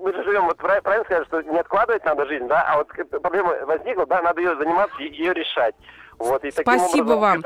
мы 0.00 0.12
же 0.12 0.24
живем, 0.24 0.46
вот 0.46 0.56
правильно 0.56 1.04
сказать, 1.04 1.26
что 1.28 1.40
не 1.42 1.58
откладывать 1.58 2.04
надо 2.04 2.26
жизнь, 2.26 2.48
да, 2.48 2.64
а 2.66 2.78
вот 2.78 2.88
проблема 3.22 3.54
возникла, 3.64 4.06
да, 4.06 4.20
надо 4.20 4.40
ее 4.40 4.56
заниматься 4.56 5.00
и 5.00 5.08
ее 5.08 5.32
решать. 5.32 5.76
Вот, 6.22 6.44
и 6.44 6.52
Спасибо 6.52 7.12
вам. 7.12 7.42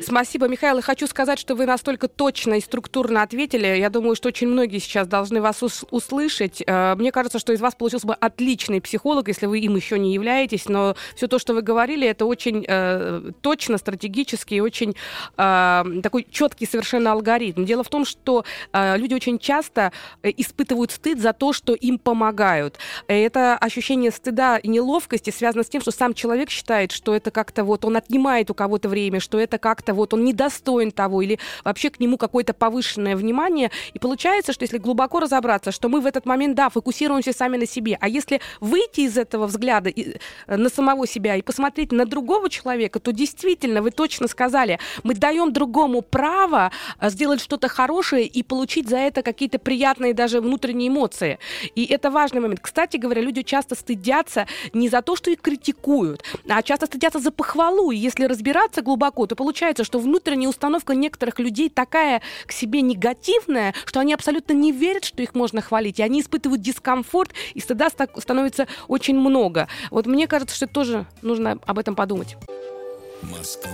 Спасибо, 0.00 0.48
Михаил. 0.48 0.78
И 0.78 0.82
хочу 0.82 1.06
сказать, 1.06 1.38
что 1.38 1.54
вы 1.54 1.64
настолько 1.64 2.08
точно 2.08 2.54
и 2.54 2.60
структурно 2.60 3.22
ответили. 3.22 3.66
Я 3.66 3.88
думаю, 3.88 4.16
что 4.16 4.28
очень 4.28 4.48
многие 4.48 4.80
сейчас 4.80 5.06
должны 5.06 5.40
вас 5.40 5.62
услышать. 5.90 6.62
Э, 6.66 6.96
мне 6.96 7.12
кажется, 7.12 7.38
что 7.38 7.52
из 7.52 7.60
вас 7.60 7.76
получился 7.76 8.06
бы 8.06 8.14
отличный 8.14 8.80
психолог, 8.80 9.28
если 9.28 9.46
вы 9.46 9.60
им 9.60 9.76
еще 9.76 9.96
не 9.98 10.12
являетесь. 10.12 10.68
Но 10.68 10.96
все 11.14 11.28
то, 11.28 11.38
что 11.38 11.54
вы 11.54 11.62
говорили, 11.62 12.08
это 12.08 12.26
очень 12.26 12.64
э, 12.66 13.30
точно, 13.42 13.78
стратегически 13.78 14.54
и 14.54 14.60
очень 14.60 14.96
э, 15.36 15.84
такой 16.02 16.26
четкий 16.28 16.66
совершенно 16.66 17.12
алгоритм. 17.12 17.64
Дело 17.64 17.84
в 17.84 17.88
том, 17.88 18.04
что 18.04 18.44
э, 18.72 18.96
люди 18.96 19.14
очень 19.14 19.38
часто 19.38 19.92
э, 20.22 20.32
испытывают 20.36 20.90
стыд 20.90 21.20
за 21.20 21.32
то, 21.32 21.52
что 21.52 21.74
им 21.74 22.00
помогают. 22.00 22.78
Это 23.06 23.56
ощущение 23.56 24.10
стыда 24.10 24.58
и 24.58 24.66
неловкости 24.66 25.30
связано 25.30 25.62
с 25.62 25.68
тем, 25.68 25.80
что 25.80 25.92
сам 25.92 26.12
человек 26.12 26.50
считает, 26.50 26.90
что 26.90 27.14
это 27.14 27.30
как-то 27.30 27.62
вот 27.62 27.84
он 27.84 27.96
от 27.96 28.10
отнимает 28.16 28.50
у 28.50 28.54
кого-то 28.54 28.88
время, 28.88 29.20
что 29.20 29.38
это 29.38 29.58
как-то 29.58 29.92
вот 29.92 30.14
он 30.14 30.24
недостоин 30.24 30.90
того, 30.90 31.20
или 31.20 31.38
вообще 31.64 31.90
к 31.90 32.00
нему 32.00 32.16
какое-то 32.16 32.54
повышенное 32.54 33.14
внимание. 33.14 33.70
И 33.92 33.98
получается, 33.98 34.52
что 34.52 34.64
если 34.64 34.78
глубоко 34.78 35.20
разобраться, 35.20 35.70
что 35.70 35.88
мы 35.88 36.00
в 36.00 36.06
этот 36.06 36.24
момент, 36.24 36.56
да, 36.56 36.70
фокусируемся 36.70 37.32
сами 37.32 37.58
на 37.58 37.66
себе, 37.66 37.98
а 38.00 38.08
если 38.08 38.40
выйти 38.60 39.02
из 39.02 39.18
этого 39.18 39.46
взгляда 39.46 39.90
э, 39.90 40.56
на 40.56 40.68
самого 40.70 41.06
себя 41.06 41.36
и 41.36 41.42
посмотреть 41.42 41.92
на 41.92 42.06
другого 42.06 42.48
человека, 42.48 43.00
то 43.00 43.12
действительно, 43.12 43.82
вы 43.82 43.90
точно 43.90 44.28
сказали, 44.28 44.78
мы 45.04 45.14
даем 45.14 45.52
другому 45.52 46.00
право 46.00 46.70
э, 47.00 47.10
сделать 47.10 47.40
что-то 47.40 47.68
хорошее 47.68 48.26
и 48.26 48.42
получить 48.42 48.88
за 48.88 48.96
это 48.96 49.22
какие-то 49.22 49.58
приятные 49.58 50.14
даже 50.14 50.40
внутренние 50.40 50.88
эмоции. 50.88 51.38
И 51.74 51.84
это 51.84 52.10
важный 52.10 52.40
момент. 52.40 52.60
Кстати 52.62 52.96
говоря, 52.96 53.20
люди 53.20 53.42
часто 53.42 53.74
стыдятся 53.74 54.46
не 54.72 54.88
за 54.88 55.02
то, 55.02 55.16
что 55.16 55.30
их 55.30 55.40
критикуют, 55.40 56.22
а 56.48 56.62
часто 56.62 56.86
стыдятся 56.86 57.18
за 57.18 57.30
похвалу 57.30 57.90
если 57.96 58.24
разбираться 58.24 58.82
глубоко, 58.82 59.26
то 59.26 59.36
получается, 59.36 59.84
что 59.84 59.98
внутренняя 59.98 60.48
установка 60.48 60.94
некоторых 60.94 61.38
людей 61.38 61.68
такая 61.68 62.22
к 62.46 62.52
себе 62.52 62.82
негативная, 62.82 63.74
что 63.84 64.00
они 64.00 64.14
абсолютно 64.14 64.52
не 64.52 64.72
верят, 64.72 65.04
что 65.04 65.22
их 65.22 65.34
можно 65.34 65.60
хвалить, 65.62 65.98
и 65.98 66.02
они 66.02 66.20
испытывают 66.20 66.62
дискомфорт, 66.62 67.32
и 67.54 67.60
стыда 67.60 67.88
становится 67.90 68.68
очень 68.88 69.18
много. 69.18 69.68
Вот 69.90 70.06
мне 70.06 70.26
кажется, 70.26 70.54
что 70.56 70.66
тоже 70.66 71.06
нужно 71.22 71.58
об 71.66 71.78
этом 71.78 71.94
подумать. 71.94 72.36
Москва 73.22 73.70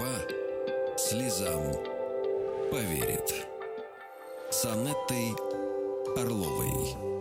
слезам 0.97 1.63
поверит. 2.71 3.47
С 4.51 4.65
Анеттой 4.67 5.35
Орловой. 6.17 7.12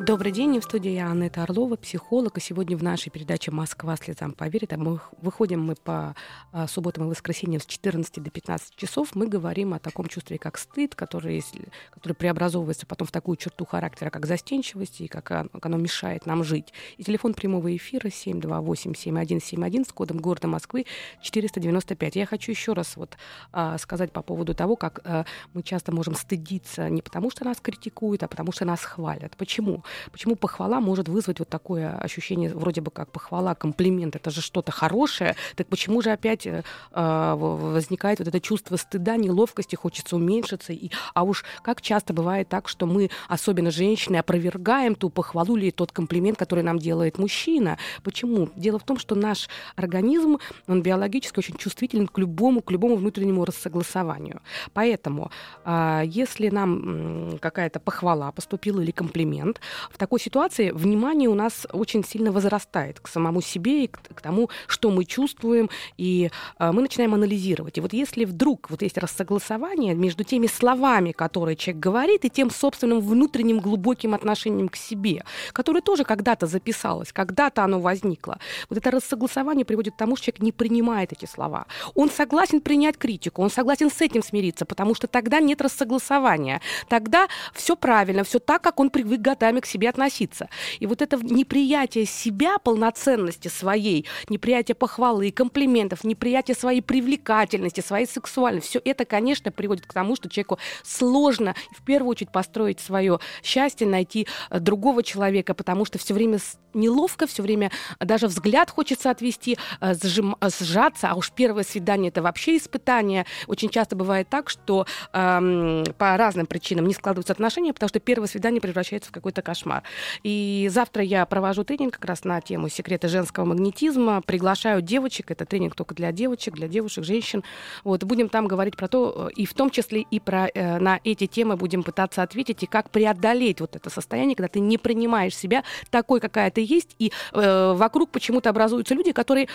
Добрый 0.00 0.32
день, 0.32 0.58
в 0.58 0.64
студии 0.64 0.92
я 0.92 1.08
Анна 1.08 1.26
Орлова, 1.26 1.76
психолог, 1.76 2.38
и 2.38 2.40
сегодня 2.40 2.74
в 2.74 2.82
нашей 2.82 3.10
передаче 3.10 3.50
«Москва 3.50 3.96
слезам 3.96 4.32
поверит», 4.32 4.72
а 4.72 4.78
мы 4.78 4.98
выходим 5.20 5.62
мы 5.62 5.74
по 5.74 6.16
а, 6.52 6.66
субботам 6.66 7.04
и 7.04 7.08
воскресеньям 7.08 7.60
с 7.60 7.66
14 7.66 8.22
до 8.22 8.30
15 8.30 8.76
часов, 8.76 9.14
мы 9.14 9.26
говорим 9.26 9.74
о 9.74 9.78
таком 9.78 10.06
чувстве, 10.06 10.38
как 10.38 10.56
стыд, 10.56 10.94
который, 10.94 11.44
который 11.90 12.14
преобразовывается 12.14 12.86
потом 12.86 13.08
в 13.08 13.12
такую 13.12 13.36
черту 13.36 13.66
характера, 13.66 14.08
как 14.08 14.24
застенчивость, 14.24 15.02
и 15.02 15.06
как 15.06 15.30
оно, 15.32 15.50
как 15.50 15.66
оно 15.66 15.76
мешает 15.76 16.24
нам 16.24 16.44
жить. 16.44 16.72
И 16.96 17.04
телефон 17.04 17.34
прямого 17.34 17.76
эфира 17.76 18.08
728-7171 18.08 19.86
с 19.86 19.92
кодом 19.92 20.16
города 20.16 20.48
Москвы 20.48 20.86
495. 21.20 22.16
Я 22.16 22.24
хочу 22.24 22.52
еще 22.52 22.72
раз 22.72 22.96
вот 22.96 23.18
а, 23.52 23.76
сказать 23.76 24.12
по 24.12 24.22
поводу 24.22 24.54
того, 24.54 24.76
как 24.76 25.00
а, 25.04 25.26
мы 25.52 25.62
часто 25.62 25.92
можем 25.92 26.14
стыдиться 26.14 26.88
не 26.88 27.02
потому, 27.02 27.30
что 27.30 27.44
нас 27.44 27.60
критикуют, 27.60 28.22
а 28.22 28.28
потому 28.28 28.50
что 28.50 28.64
нас 28.64 28.82
хвалят. 28.82 29.36
Почему? 29.36 29.84
Почему 30.12 30.36
похвала 30.36 30.80
может 30.80 31.08
вызвать 31.08 31.38
вот 31.38 31.48
такое 31.48 31.92
ощущение, 31.96 32.52
вроде 32.54 32.80
бы 32.80 32.90
как 32.90 33.10
похвала, 33.10 33.54
комплимент, 33.54 34.16
это 34.16 34.30
же 34.30 34.40
что-то 34.40 34.72
хорошее, 34.72 35.36
так 35.56 35.66
почему 35.66 36.02
же 36.02 36.10
опять 36.10 36.46
э, 36.46 36.62
возникает 36.92 38.18
вот 38.18 38.28
это 38.28 38.40
чувство 38.40 38.76
стыда, 38.76 39.16
неловкости, 39.16 39.76
хочется 39.76 40.16
уменьшиться, 40.16 40.72
и, 40.72 40.90
а 41.14 41.22
уж 41.22 41.44
как 41.62 41.80
часто 41.82 42.12
бывает 42.12 42.48
так, 42.48 42.68
что 42.68 42.86
мы, 42.86 43.10
особенно 43.28 43.70
женщины, 43.70 44.16
опровергаем 44.16 44.94
ту 44.94 45.10
похвалу 45.10 45.56
или 45.56 45.70
тот 45.70 45.92
комплимент, 45.92 46.38
который 46.38 46.64
нам 46.64 46.78
делает 46.78 47.18
мужчина. 47.18 47.78
Почему? 48.02 48.50
Дело 48.56 48.78
в 48.78 48.84
том, 48.84 48.98
что 48.98 49.14
наш 49.14 49.48
организм, 49.76 50.38
он 50.66 50.82
биологически 50.82 51.38
очень 51.38 51.56
чувствителен 51.56 52.06
к 52.06 52.18
любому, 52.18 52.62
к 52.62 52.70
любому 52.70 52.96
внутреннему 52.96 53.44
рассогласованию. 53.44 54.40
Поэтому, 54.72 55.30
э, 55.64 56.02
если 56.06 56.48
нам 56.48 57.38
какая-то 57.40 57.80
похвала 57.80 58.32
поступила 58.32 58.80
или 58.80 58.90
комплимент, 58.90 59.60
в 59.90 59.98
такой 59.98 60.20
ситуации 60.20 60.70
внимание 60.70 61.28
у 61.28 61.34
нас 61.34 61.66
очень 61.72 62.04
сильно 62.04 62.32
возрастает 62.32 63.00
к 63.00 63.08
самому 63.08 63.40
себе 63.40 63.84
и 63.84 63.86
к, 63.86 64.00
к 64.14 64.20
тому, 64.20 64.50
что 64.66 64.90
мы 64.90 65.04
чувствуем, 65.04 65.70
и 65.96 66.30
э, 66.58 66.72
мы 66.72 66.82
начинаем 66.82 67.14
анализировать. 67.14 67.78
И 67.78 67.80
вот 67.80 67.92
если 67.92 68.24
вдруг 68.24 68.70
вот 68.70 68.82
есть 68.82 68.98
рассогласование 68.98 69.94
между 69.94 70.24
теми 70.24 70.46
словами, 70.46 71.12
которые 71.12 71.56
человек 71.56 71.82
говорит, 71.82 72.24
и 72.24 72.30
тем 72.30 72.50
собственным 72.50 73.00
внутренним 73.00 73.60
глубоким 73.60 74.14
отношением 74.14 74.68
к 74.68 74.76
себе, 74.76 75.24
которое 75.52 75.80
тоже 75.80 76.04
когда-то 76.04 76.46
записалось, 76.46 77.12
когда-то 77.12 77.64
оно 77.64 77.80
возникло, 77.80 78.38
вот 78.68 78.78
это 78.78 78.90
рассогласование 78.90 79.64
приводит 79.64 79.94
к 79.94 79.96
тому, 79.96 80.16
что 80.16 80.26
человек 80.26 80.42
не 80.42 80.52
принимает 80.52 81.12
эти 81.12 81.26
слова. 81.26 81.66
Он 81.94 82.10
согласен 82.10 82.60
принять 82.60 82.98
критику, 82.98 83.42
он 83.42 83.50
согласен 83.50 83.90
с 83.90 84.00
этим 84.00 84.22
смириться, 84.22 84.64
потому 84.64 84.94
что 84.94 85.06
тогда 85.06 85.40
нет 85.40 85.60
рассогласования. 85.60 86.60
Тогда 86.88 87.28
все 87.54 87.76
правильно, 87.76 88.24
все 88.24 88.38
так, 88.38 88.62
как 88.62 88.80
он 88.80 88.90
привык 88.90 89.20
годами 89.20 89.60
к 89.60 89.66
себе 89.70 89.88
относиться. 89.88 90.48
И 90.78 90.86
вот 90.86 91.02
это 91.02 91.16
неприятие 91.16 92.06
себя, 92.06 92.58
полноценности 92.58 93.48
своей, 93.48 94.06
неприятие 94.28 94.74
похвалы 94.74 95.28
и 95.28 95.30
комплиментов, 95.30 96.04
неприятие 96.04 96.54
своей 96.54 96.82
привлекательности, 96.82 97.80
своей 97.80 98.06
сексуальности, 98.06 98.68
все 98.70 98.82
это, 98.84 99.04
конечно, 99.04 99.50
приводит 99.50 99.86
к 99.86 99.92
тому, 99.92 100.16
что 100.16 100.28
человеку 100.28 100.58
сложно 100.82 101.54
в 101.72 101.82
первую 101.84 102.10
очередь 102.10 102.32
построить 102.32 102.80
свое 102.80 103.20
счастье, 103.42 103.86
найти 103.86 104.26
э, 104.50 104.60
другого 104.60 105.02
человека, 105.02 105.54
потому 105.54 105.84
что 105.84 105.98
все 105.98 106.14
время 106.14 106.38
неловко, 106.74 107.26
все 107.26 107.42
время 107.42 107.70
даже 107.98 108.26
взгляд 108.26 108.70
хочется 108.70 109.10
отвести, 109.10 109.58
э, 109.80 109.94
зажим, 109.94 110.36
э, 110.40 110.48
сжаться, 110.50 111.10
а 111.10 111.14
уж 111.14 111.32
первое 111.32 111.64
свидание 111.64 112.10
это 112.10 112.22
вообще 112.22 112.56
испытание. 112.56 113.26
Очень 113.46 113.70
часто 113.70 113.96
бывает 113.96 114.28
так, 114.28 114.50
что 114.50 114.86
эм, 115.12 115.84
по 115.98 116.16
разным 116.16 116.46
причинам 116.46 116.86
не 116.86 116.94
складываются 116.94 117.32
отношения, 117.32 117.72
потому 117.72 117.88
что 117.88 118.00
первое 118.00 118.28
свидание 118.28 118.60
превращается 118.60 119.10
в 119.10 119.12
какой-то 119.12 119.42
кошмар. 119.50 119.82
И 120.22 120.68
завтра 120.70 121.02
я 121.02 121.26
провожу 121.26 121.64
тренинг 121.64 121.94
как 121.94 122.04
раз 122.04 122.24
на 122.24 122.40
тему 122.40 122.68
секреты 122.68 123.08
женского 123.08 123.44
магнетизма. 123.44 124.22
Приглашаю 124.22 124.80
девочек. 124.80 125.32
Это 125.32 125.44
тренинг 125.44 125.74
только 125.74 125.94
для 125.94 126.12
девочек, 126.12 126.54
для 126.54 126.68
девушек, 126.68 127.04
женщин. 127.04 127.42
Вот 127.82 128.04
будем 128.04 128.28
там 128.28 128.46
говорить 128.46 128.76
про 128.76 128.86
то, 128.86 129.28
и 129.34 129.46
в 129.46 129.54
том 129.54 129.70
числе 129.70 130.02
и 130.02 130.20
про 130.20 130.48
э, 130.54 130.78
на 130.78 131.00
эти 131.02 131.26
темы 131.26 131.56
будем 131.56 131.82
пытаться 131.82 132.22
ответить 132.22 132.62
и 132.62 132.66
как 132.66 132.90
преодолеть 132.90 133.60
вот 133.60 133.74
это 133.74 133.90
состояние, 133.90 134.36
когда 134.36 134.48
ты 134.48 134.60
не 134.60 134.78
принимаешь 134.78 135.36
себя 135.36 135.64
такой, 135.90 136.20
какая 136.20 136.50
ты 136.50 136.64
есть, 136.64 136.94
и 136.98 137.12
э, 137.32 137.72
вокруг 137.76 138.10
почему-то 138.10 138.50
образуются 138.50 138.94
люди, 138.94 139.10
которые 139.12 139.48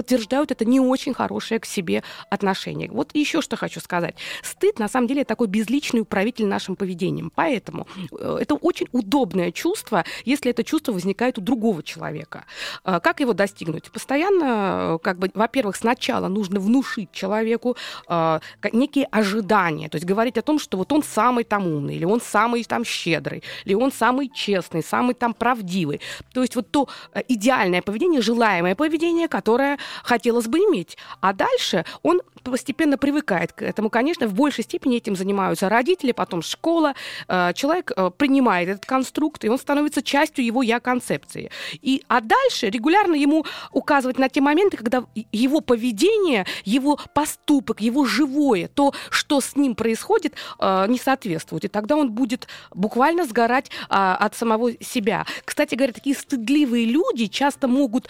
подтверждают 0.00 0.50
это 0.50 0.64
не 0.64 0.80
очень 0.80 1.12
хорошее 1.12 1.60
к 1.60 1.66
себе 1.66 2.02
отношение. 2.30 2.90
Вот 2.90 3.10
еще 3.12 3.42
что 3.42 3.56
хочу 3.56 3.80
сказать. 3.80 4.14
Стыд, 4.42 4.78
на 4.78 4.88
самом 4.88 5.08
деле, 5.08 5.24
такой 5.24 5.46
безличный 5.46 6.00
управитель 6.00 6.46
нашим 6.46 6.74
поведением. 6.74 7.30
Поэтому 7.34 7.86
э, 8.18 8.38
это 8.40 8.54
очень 8.54 8.86
удобное 8.92 9.52
чувство, 9.52 10.04
если 10.24 10.52
это 10.52 10.64
чувство 10.64 10.92
возникает 10.92 11.36
у 11.36 11.42
другого 11.42 11.82
человека. 11.82 12.44
Э, 12.82 12.98
как 13.02 13.20
его 13.20 13.34
достигнуть? 13.34 13.92
Постоянно, 13.92 14.94
э, 14.94 14.98
как 15.02 15.18
бы, 15.18 15.30
во-первых, 15.34 15.76
сначала 15.76 16.28
нужно 16.28 16.60
внушить 16.60 17.12
человеку 17.12 17.76
некие 18.72 19.06
ожидания, 19.10 19.88
то 19.88 19.96
есть 19.96 20.06
говорить 20.06 20.38
о 20.38 20.42
том, 20.42 20.58
что 20.58 20.78
вот 20.78 20.92
он 20.92 21.02
самый 21.02 21.44
там 21.44 21.66
умный, 21.66 21.96
или 21.96 22.04
он 22.04 22.20
самый 22.20 22.64
там 22.64 22.84
щедрый, 22.84 23.42
или 23.66 23.74
он 23.74 23.92
самый 23.92 24.28
честный, 24.28 24.82
самый 24.82 25.14
там 25.14 25.34
правдивый. 25.34 26.00
То 26.32 26.42
есть 26.42 26.56
вот 26.56 26.70
то 26.70 26.88
идеальное 27.28 27.82
поведение, 27.82 28.20
желаемое 28.20 28.74
поведение, 28.74 29.28
которое 29.28 29.78
хотелось 30.02 30.46
бы 30.46 30.58
иметь. 30.58 30.96
А 31.20 31.32
дальше 31.32 31.84
он 32.02 32.22
постепенно 32.42 32.98
привыкает 32.98 33.52
к 33.52 33.62
этому. 33.62 33.90
Конечно, 33.90 34.26
в 34.26 34.34
большей 34.34 34.64
степени 34.64 34.96
этим 34.96 35.16
занимаются 35.16 35.68
родители, 35.68 36.12
потом 36.12 36.42
школа. 36.42 36.94
Э, 37.28 37.52
человек 37.54 37.92
э, 37.96 38.10
принимает 38.16 38.68
этот 38.68 38.86
конструкт, 38.86 39.44
и 39.44 39.48
он 39.48 39.58
становится 39.58 40.02
частью 40.02 40.44
его 40.44 40.62
я-концепции. 40.62 41.50
И, 41.82 42.02
а 42.08 42.20
дальше 42.20 42.70
регулярно 42.70 43.14
ему 43.14 43.44
указывать 43.72 44.18
на 44.18 44.28
те 44.28 44.40
моменты, 44.40 44.76
когда 44.76 45.04
его 45.32 45.60
поведение, 45.60 46.46
его 46.64 46.98
поступок, 47.14 47.80
его 47.80 48.04
живое, 48.04 48.68
то, 48.68 48.92
что 49.10 49.40
с 49.40 49.56
ним 49.56 49.74
происходит, 49.74 50.34
э, 50.58 50.86
не 50.88 50.98
соответствует. 50.98 51.64
И 51.64 51.68
тогда 51.68 51.96
он 51.96 52.12
будет 52.12 52.48
буквально 52.74 53.24
сгорать 53.24 53.70
от 53.88 54.34
самого 54.34 54.72
себя. 54.82 55.26
Кстати 55.44 55.74
говоря, 55.74 55.92
такие 55.92 56.16
стыдливые 56.16 56.86
люди 56.86 57.26
часто 57.26 57.68
могут 57.68 58.08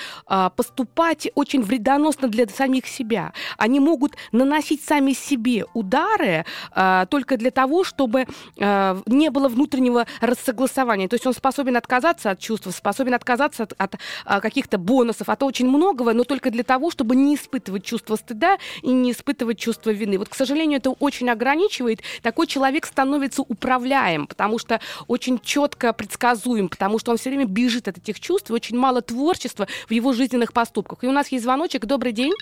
поступать 0.57 1.29
очень 1.35 1.63
вредоносно 1.71 2.27
для 2.27 2.49
самих 2.49 2.89
себя. 2.89 3.33
Они 3.57 3.79
могут 3.79 4.17
наносить 4.33 4.83
сами 4.85 5.13
себе 5.13 5.67
удары 5.73 6.45
э, 6.75 7.07
только 7.09 7.37
для 7.37 7.53
того, 7.53 7.85
чтобы 7.85 8.27
э, 8.57 9.03
не 9.07 9.31
было 9.31 9.49
внутреннего 9.49 10.07
рассогласования. 10.21 11.07
То 11.07 11.15
есть 11.15 11.27
он 11.27 11.33
способен 11.33 11.77
отказаться 11.77 12.31
от 12.31 12.41
чувств, 12.41 12.67
способен 12.75 13.15
отказаться 13.15 13.63
от, 13.63 13.75
от 13.79 13.95
э, 13.95 14.41
каких-то 14.41 14.79
бонусов, 14.79 15.29
от 15.29 15.43
очень 15.45 15.69
многого, 15.69 16.13
но 16.13 16.25
только 16.25 16.51
для 16.51 16.65
того, 16.65 16.91
чтобы 16.91 17.15
не 17.15 17.37
испытывать 17.37 17.85
чувство 17.85 18.17
стыда 18.17 18.59
и 18.83 18.91
не 18.91 19.13
испытывать 19.13 19.61
чувство 19.61 19.91
вины. 19.91 20.19
Вот, 20.19 20.29
к 20.29 20.35
сожалению, 20.35 20.79
это 20.79 20.91
очень 20.91 21.31
ограничивает. 21.31 22.01
Такой 22.23 22.49
человек 22.49 22.85
становится 22.85 23.43
управляем, 23.43 24.27
потому 24.27 24.59
что 24.59 24.81
очень 25.07 25.39
четко 25.39 25.93
предсказуем, 25.93 26.69
потому 26.69 26.99
что 26.99 27.13
он 27.13 27.17
все 27.17 27.31
время 27.31 27.45
бежит 27.45 27.87
от 27.87 27.99
этих 27.99 28.19
чувств, 28.19 28.51
и 28.51 28.53
очень 28.53 28.77
мало 28.77 29.03
творчества 29.03 29.69
в 29.89 29.93
его 29.93 30.13
жизненных 30.13 30.53
поступках. 30.53 31.05
И 31.05 31.07
у 31.07 31.13
нас 31.13 31.29
есть 31.29 31.45
звоночек. 31.51 31.85
Добрый 31.85 32.13
день. 32.13 32.33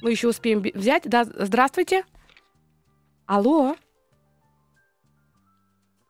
Мы 0.00 0.12
еще 0.12 0.28
успеем 0.28 0.62
взять. 0.62 1.02
Да, 1.06 1.24
здравствуйте. 1.24 2.06
Алло. 3.26 3.76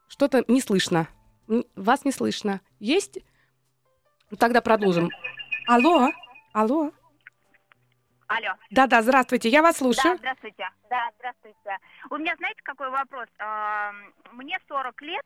Что-то 0.07 0.45
не 0.47 0.61
слышно. 0.61 1.09
Вас 1.75 2.05
не 2.05 2.13
слышно. 2.13 2.61
Есть? 2.79 3.19
Тогда 4.39 4.61
продолжим. 4.61 5.11
Алло. 5.67 6.13
Алло. 6.53 6.93
Алло. 8.29 8.53
Да-да, 8.71 9.03
здравствуйте, 9.03 9.49
я 9.49 9.63
вас 9.63 9.79
слушаю. 9.79 10.15
Да, 10.15 10.19
здравствуйте. 10.19 10.69
Да, 10.89 11.11
здравствуйте. 11.19 11.79
У 12.11 12.17
меня, 12.17 12.37
знаете, 12.37 12.61
какой 12.63 12.91
вопрос? 12.91 13.27
Мне 14.33 14.57
40 14.69 15.03
лет, 15.03 15.23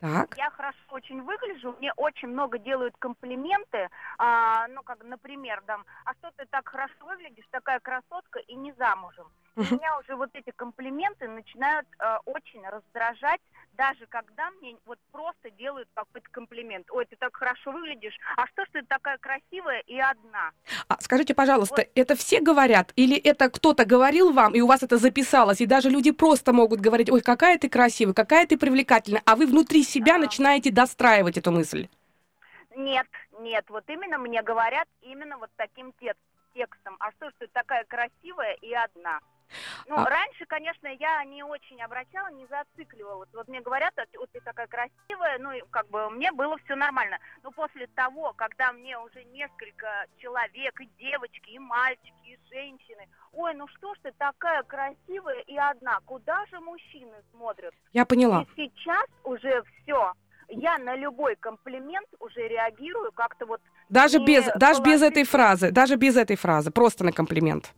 так. 0.00 0.36
Я 0.36 0.50
хорошо 0.50 0.78
очень 0.90 1.22
выгляжу, 1.22 1.74
мне 1.78 1.92
очень 1.96 2.28
много 2.28 2.58
делают 2.58 2.94
комплименты, 2.98 3.88
а, 4.18 4.66
ну, 4.68 4.82
как, 4.82 5.02
например, 5.04 5.62
там, 5.66 5.84
а 6.04 6.14
что 6.14 6.30
ты 6.36 6.46
так 6.46 6.68
хорошо 6.68 6.94
выглядишь, 7.00 7.46
такая 7.50 7.80
красотка 7.80 8.38
и 8.40 8.54
не 8.54 8.72
замужем. 8.72 9.26
И 9.56 9.74
меня 9.74 9.98
уже 9.98 10.14
вот 10.16 10.30
эти 10.34 10.50
комплименты 10.50 11.28
начинают 11.28 11.86
э, 11.98 12.18
очень 12.26 12.62
раздражать, 12.68 13.40
даже 13.72 14.06
когда 14.06 14.50
мне 14.60 14.76
вот 14.84 14.98
просто 15.12 15.50
делают 15.50 15.88
какой-то 15.94 16.28
комплимент. 16.30 16.90
Ой, 16.90 17.06
ты 17.06 17.16
так 17.16 17.34
хорошо 17.34 17.72
выглядишь, 17.72 18.18
а 18.36 18.46
что 18.48 18.64
ж 18.64 18.68
ты 18.72 18.82
такая 18.82 19.16
красивая 19.16 19.80
и 19.86 19.98
одна? 19.98 20.50
А, 20.88 21.00
скажите, 21.00 21.34
пожалуйста, 21.34 21.76
вот. 21.76 21.88
это 21.94 22.16
все 22.16 22.40
говорят, 22.40 22.92
или 22.96 23.16
это 23.16 23.48
кто-то 23.48 23.86
говорил 23.86 24.32
вам, 24.32 24.54
и 24.54 24.60
у 24.60 24.66
вас 24.66 24.82
это 24.82 24.98
записалось, 24.98 25.62
и 25.62 25.66
даже 25.66 25.88
люди 25.88 26.10
просто 26.10 26.52
могут 26.52 26.80
говорить, 26.80 27.10
ой, 27.10 27.22
какая 27.22 27.58
ты 27.58 27.70
красивая, 27.70 28.12
какая 28.12 28.46
ты 28.46 28.58
привлекательная, 28.58 29.22
а 29.24 29.36
вы 29.36 29.46
внутри 29.46 29.84
себя 29.84 30.16
а. 30.16 30.18
начинаете 30.18 30.70
достраивать 30.70 31.38
эту 31.38 31.50
мысль? 31.50 31.88
Нет, 32.74 33.06
нет, 33.40 33.64
вот 33.68 33.84
именно 33.88 34.18
мне 34.18 34.42
говорят 34.42 34.86
именно 35.00 35.38
вот 35.38 35.48
таким 35.56 35.94
текстом. 36.52 36.96
А 37.00 37.10
что 37.12 37.30
ж 37.30 37.32
ты 37.38 37.46
такая 37.48 37.84
красивая 37.84 38.52
и 38.60 38.74
одна? 38.74 39.20
Ну, 39.86 39.96
а... 39.96 40.04
раньше, 40.04 40.44
конечно, 40.46 40.88
я 40.88 41.24
не 41.24 41.42
очень 41.42 41.80
обращала, 41.82 42.28
не 42.28 42.46
зацикливалась. 42.46 43.28
Вот 43.32 43.48
мне 43.48 43.60
говорят, 43.60 43.94
вот 44.18 44.30
ты 44.32 44.40
такая 44.40 44.66
красивая, 44.66 45.38
ну, 45.38 45.50
как 45.70 45.88
бы 45.88 46.10
мне 46.10 46.32
было 46.32 46.56
все 46.64 46.74
нормально. 46.74 47.18
Но 47.42 47.50
после 47.50 47.86
того, 47.88 48.32
когда 48.36 48.72
мне 48.72 48.98
уже 48.98 49.24
несколько 49.24 50.06
человек, 50.18 50.80
и 50.80 50.88
девочки, 50.98 51.50
и 51.50 51.58
мальчики, 51.58 52.12
и 52.24 52.38
женщины, 52.50 53.08
ой, 53.32 53.54
ну 53.54 53.68
что 53.68 53.94
ж 53.94 53.98
ты 54.02 54.12
такая 54.18 54.62
красивая 54.62 55.40
и 55.40 55.56
одна, 55.56 56.00
куда 56.04 56.44
же 56.46 56.60
мужчины 56.60 57.14
смотрят? 57.32 57.74
Я 57.92 58.04
поняла. 58.04 58.46
И 58.56 58.66
сейчас 58.66 59.06
уже 59.24 59.62
все, 59.82 60.12
я 60.48 60.78
на 60.78 60.96
любой 60.96 61.36
комплимент 61.36 62.08
уже 62.18 62.48
реагирую 62.48 63.12
как-то 63.12 63.46
вот... 63.46 63.60
Даже 63.88 64.18
без, 64.18 64.44
даже 64.56 64.82
без 64.82 65.02
этой 65.02 65.24
фразы, 65.24 65.70
даже 65.70 65.96
без 65.96 66.16
этой 66.16 66.36
фразы, 66.36 66.70
просто 66.70 67.04
на 67.04 67.12
комплимент 67.12 67.72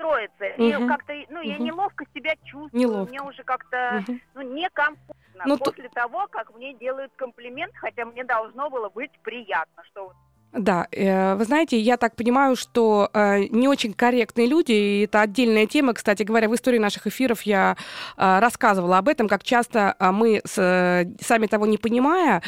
строится. 0.00 0.44
Угу. 0.56 0.64
И 0.64 0.88
как-то, 0.88 1.12
ну, 1.28 1.40
угу. 1.40 1.48
я 1.48 1.58
неловко 1.58 2.04
себя 2.14 2.34
чувствую. 2.44 2.80
Неловко. 2.80 3.10
Мне 3.10 3.22
уже 3.22 3.42
как-то, 3.44 4.04
угу. 4.06 4.18
ну, 4.34 4.42
некомфортно 4.42 5.44
ну, 5.46 5.58
после 5.58 5.88
то... 5.88 5.94
того, 5.94 6.26
как 6.28 6.54
мне 6.54 6.74
делают 6.74 7.12
комплимент, 7.16 7.74
хотя 7.76 8.04
мне 8.04 8.24
должно 8.24 8.70
было 8.70 8.88
быть 8.88 9.12
приятно, 9.22 9.84
что 9.84 10.04
вот 10.08 10.16
да, 10.52 10.88
э, 10.90 11.36
вы 11.36 11.44
знаете, 11.44 11.78
я 11.78 11.96
так 11.96 12.16
понимаю, 12.16 12.56
что 12.56 13.08
э, 13.14 13.44
не 13.50 13.68
очень 13.68 13.92
корректные 13.92 14.48
люди, 14.48 14.72
и 14.72 15.04
это 15.04 15.20
отдельная 15.20 15.66
тема, 15.66 15.94
кстати 15.94 16.24
говоря, 16.24 16.48
в 16.48 16.54
истории 16.56 16.78
наших 16.78 17.06
эфиров 17.06 17.42
я 17.42 17.76
э, 18.16 18.38
рассказывала 18.40 18.98
об 18.98 19.08
этом, 19.08 19.28
как 19.28 19.44
часто 19.44 19.94
мы, 20.00 20.40
сами 20.44 21.46
того 21.46 21.66
не 21.66 21.78
понимая, 21.78 22.42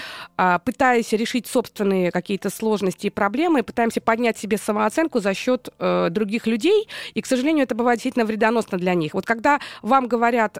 пытаясь 0.64 1.12
решить 1.12 1.46
собственные 1.46 2.10
какие-то 2.10 2.50
сложности 2.50 3.06
и 3.06 3.10
проблемы, 3.10 3.62
пытаемся 3.62 4.00
поднять 4.00 4.36
себе 4.36 4.56
самооценку 4.56 5.20
за 5.20 5.34
счет 5.34 5.68
других 5.78 6.46
людей, 6.46 6.88
и, 7.14 7.22
к 7.22 7.26
сожалению, 7.26 7.64
это 7.64 7.74
бывает 7.74 7.98
действительно 7.98 8.24
вредоносно 8.24 8.78
для 8.78 8.94
них. 8.94 9.14
Вот 9.14 9.26
когда 9.26 9.60
вам 9.82 10.08
говорят 10.08 10.58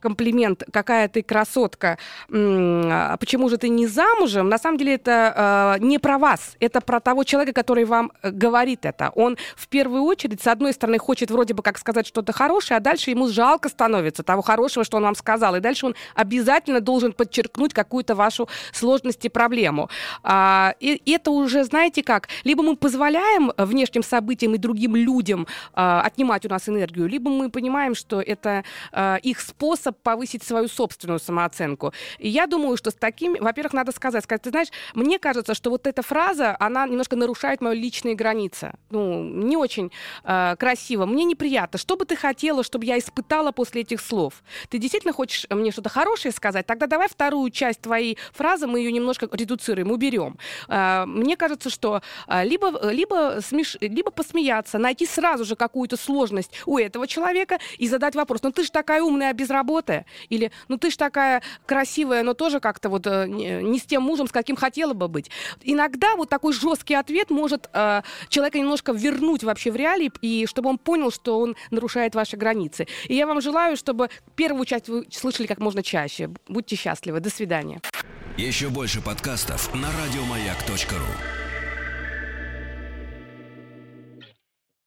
комплимент, 0.00 0.64
какая 0.72 1.08
ты 1.08 1.22
красотка, 1.22 1.98
а 2.30 3.16
почему 3.18 3.48
же 3.48 3.58
ты 3.58 3.68
не 3.68 3.86
замужем, 3.86 4.48
на 4.48 4.58
самом 4.58 4.78
деле 4.78 4.94
это 4.94 5.76
не 5.80 5.98
про 5.98 6.18
вас, 6.18 6.49
это 6.60 6.80
про 6.80 7.00
того 7.00 7.24
человека, 7.24 7.52
который 7.52 7.84
вам 7.84 8.12
э, 8.22 8.30
говорит 8.30 8.84
это. 8.84 9.12
Он 9.14 9.36
в 9.56 9.68
первую 9.68 10.02
очередь, 10.02 10.42
с 10.42 10.46
одной 10.46 10.72
стороны, 10.72 10.98
хочет 10.98 11.30
вроде 11.30 11.54
бы 11.54 11.62
как 11.62 11.78
сказать 11.78 12.06
что-то 12.06 12.32
хорошее, 12.32 12.78
а 12.78 12.80
дальше 12.80 13.10
ему 13.10 13.28
жалко 13.28 13.68
становится 13.68 14.22
того 14.22 14.42
хорошего, 14.42 14.84
что 14.84 14.96
он 14.96 15.04
вам 15.04 15.14
сказал, 15.14 15.56
и 15.56 15.60
дальше 15.60 15.86
он 15.86 15.94
обязательно 16.14 16.80
должен 16.80 17.12
подчеркнуть 17.12 17.74
какую-то 17.74 18.14
вашу 18.14 18.48
сложность 18.72 19.24
и 19.24 19.28
проблему. 19.28 19.88
А, 20.22 20.74
и 20.80 21.00
это 21.06 21.30
уже, 21.30 21.64
знаете 21.64 22.02
как, 22.02 22.28
либо 22.44 22.62
мы 22.62 22.76
позволяем 22.76 23.52
внешним 23.56 24.02
событиям 24.02 24.54
и 24.54 24.58
другим 24.58 24.96
людям 24.96 25.46
а, 25.74 26.02
отнимать 26.02 26.44
у 26.46 26.48
нас 26.48 26.68
энергию, 26.68 27.06
либо 27.06 27.30
мы 27.30 27.50
понимаем, 27.50 27.94
что 27.94 28.20
это 28.20 28.64
а, 28.92 29.16
их 29.16 29.40
способ 29.40 29.96
повысить 30.02 30.42
свою 30.42 30.68
собственную 30.68 31.18
самооценку. 31.18 31.92
И 32.18 32.28
я 32.28 32.46
думаю, 32.46 32.76
что 32.76 32.90
с 32.90 32.94
такими, 32.94 33.38
во-первых, 33.38 33.72
надо 33.72 33.92
сказать, 33.92 34.24
сказать, 34.24 34.42
ты 34.42 34.50
знаешь, 34.50 34.68
мне 34.94 35.18
кажется, 35.18 35.54
что 35.54 35.70
вот 35.70 35.86
эта 35.86 36.02
фраза, 36.02 36.39
она 36.44 36.86
немножко 36.86 37.16
нарушает 37.16 37.60
мои 37.60 37.78
личные 37.78 38.14
границы. 38.14 38.72
Ну, 38.90 39.22
не 39.24 39.56
очень 39.56 39.90
э, 40.24 40.56
красиво. 40.58 41.06
Мне 41.06 41.24
неприятно. 41.24 41.78
Что 41.78 41.96
бы 41.96 42.04
ты 42.04 42.16
хотела, 42.16 42.62
чтобы 42.62 42.84
я 42.84 42.98
испытала 42.98 43.52
после 43.52 43.82
этих 43.82 44.00
слов? 44.00 44.42
Ты 44.68 44.78
действительно 44.78 45.12
хочешь 45.12 45.46
мне 45.50 45.70
что-то 45.70 45.88
хорошее 45.88 46.32
сказать? 46.32 46.66
Тогда 46.66 46.86
давай 46.86 47.08
вторую 47.08 47.50
часть 47.50 47.80
твоей 47.80 48.18
фразы, 48.32 48.66
мы 48.66 48.80
ее 48.80 48.92
немножко 48.92 49.28
редуцируем, 49.32 49.90
уберем. 49.90 50.38
Э, 50.68 51.04
мне 51.06 51.36
кажется, 51.36 51.70
что 51.70 52.02
э, 52.26 52.44
либо, 52.44 52.90
либо, 52.90 53.38
смеш... 53.40 53.76
либо 53.80 54.10
посмеяться, 54.10 54.78
найти 54.78 55.06
сразу 55.06 55.44
же 55.44 55.56
какую-то 55.56 55.96
сложность 55.96 56.52
у 56.66 56.78
этого 56.78 57.06
человека 57.06 57.58
и 57.78 57.88
задать 57.88 58.14
вопрос. 58.14 58.42
Ну 58.42 58.52
ты 58.52 58.64
же 58.64 58.70
такая 58.70 59.02
умная 59.02 59.32
без 59.32 59.50
работы? 59.50 60.04
Или, 60.28 60.52
ну 60.68 60.78
ты 60.78 60.90
ж 60.90 60.96
такая 60.96 61.42
красивая, 61.66 62.22
но 62.22 62.34
тоже 62.34 62.60
как-то 62.60 62.88
вот 62.88 63.06
э, 63.06 63.26
не 63.26 63.78
с 63.78 63.82
тем 63.82 64.02
мужем, 64.02 64.26
с 64.26 64.32
каким 64.32 64.56
хотела 64.56 64.94
бы 64.94 65.08
быть. 65.08 65.30
Иногда 65.62 66.16
вот 66.16 66.29
такой 66.30 66.54
жесткий 66.54 66.94
ответ 66.94 67.30
может 67.30 67.68
э, 67.74 68.02
человека 68.28 68.58
немножко 68.58 68.92
вернуть 68.92 69.44
вообще 69.44 69.70
в 69.70 69.76
реалии, 69.76 70.10
и 70.22 70.46
чтобы 70.46 70.70
он 70.70 70.78
понял, 70.78 71.10
что 71.10 71.38
он 71.38 71.56
нарушает 71.70 72.14
ваши 72.14 72.36
границы. 72.38 72.86
И 73.08 73.14
я 73.14 73.26
вам 73.26 73.42
желаю, 73.42 73.76
чтобы 73.76 74.08
первую 74.36 74.64
часть 74.64 74.88
вы 74.88 75.06
слышали 75.10 75.46
как 75.46 75.58
можно 75.58 75.82
чаще. 75.82 76.30
Будьте 76.48 76.76
счастливы. 76.76 77.20
До 77.20 77.28
свидания. 77.28 77.80
Еще 78.38 78.68
больше 78.68 79.02
подкастов 79.02 79.74
на 79.74 79.88
радиомаяк.ру 79.88 81.39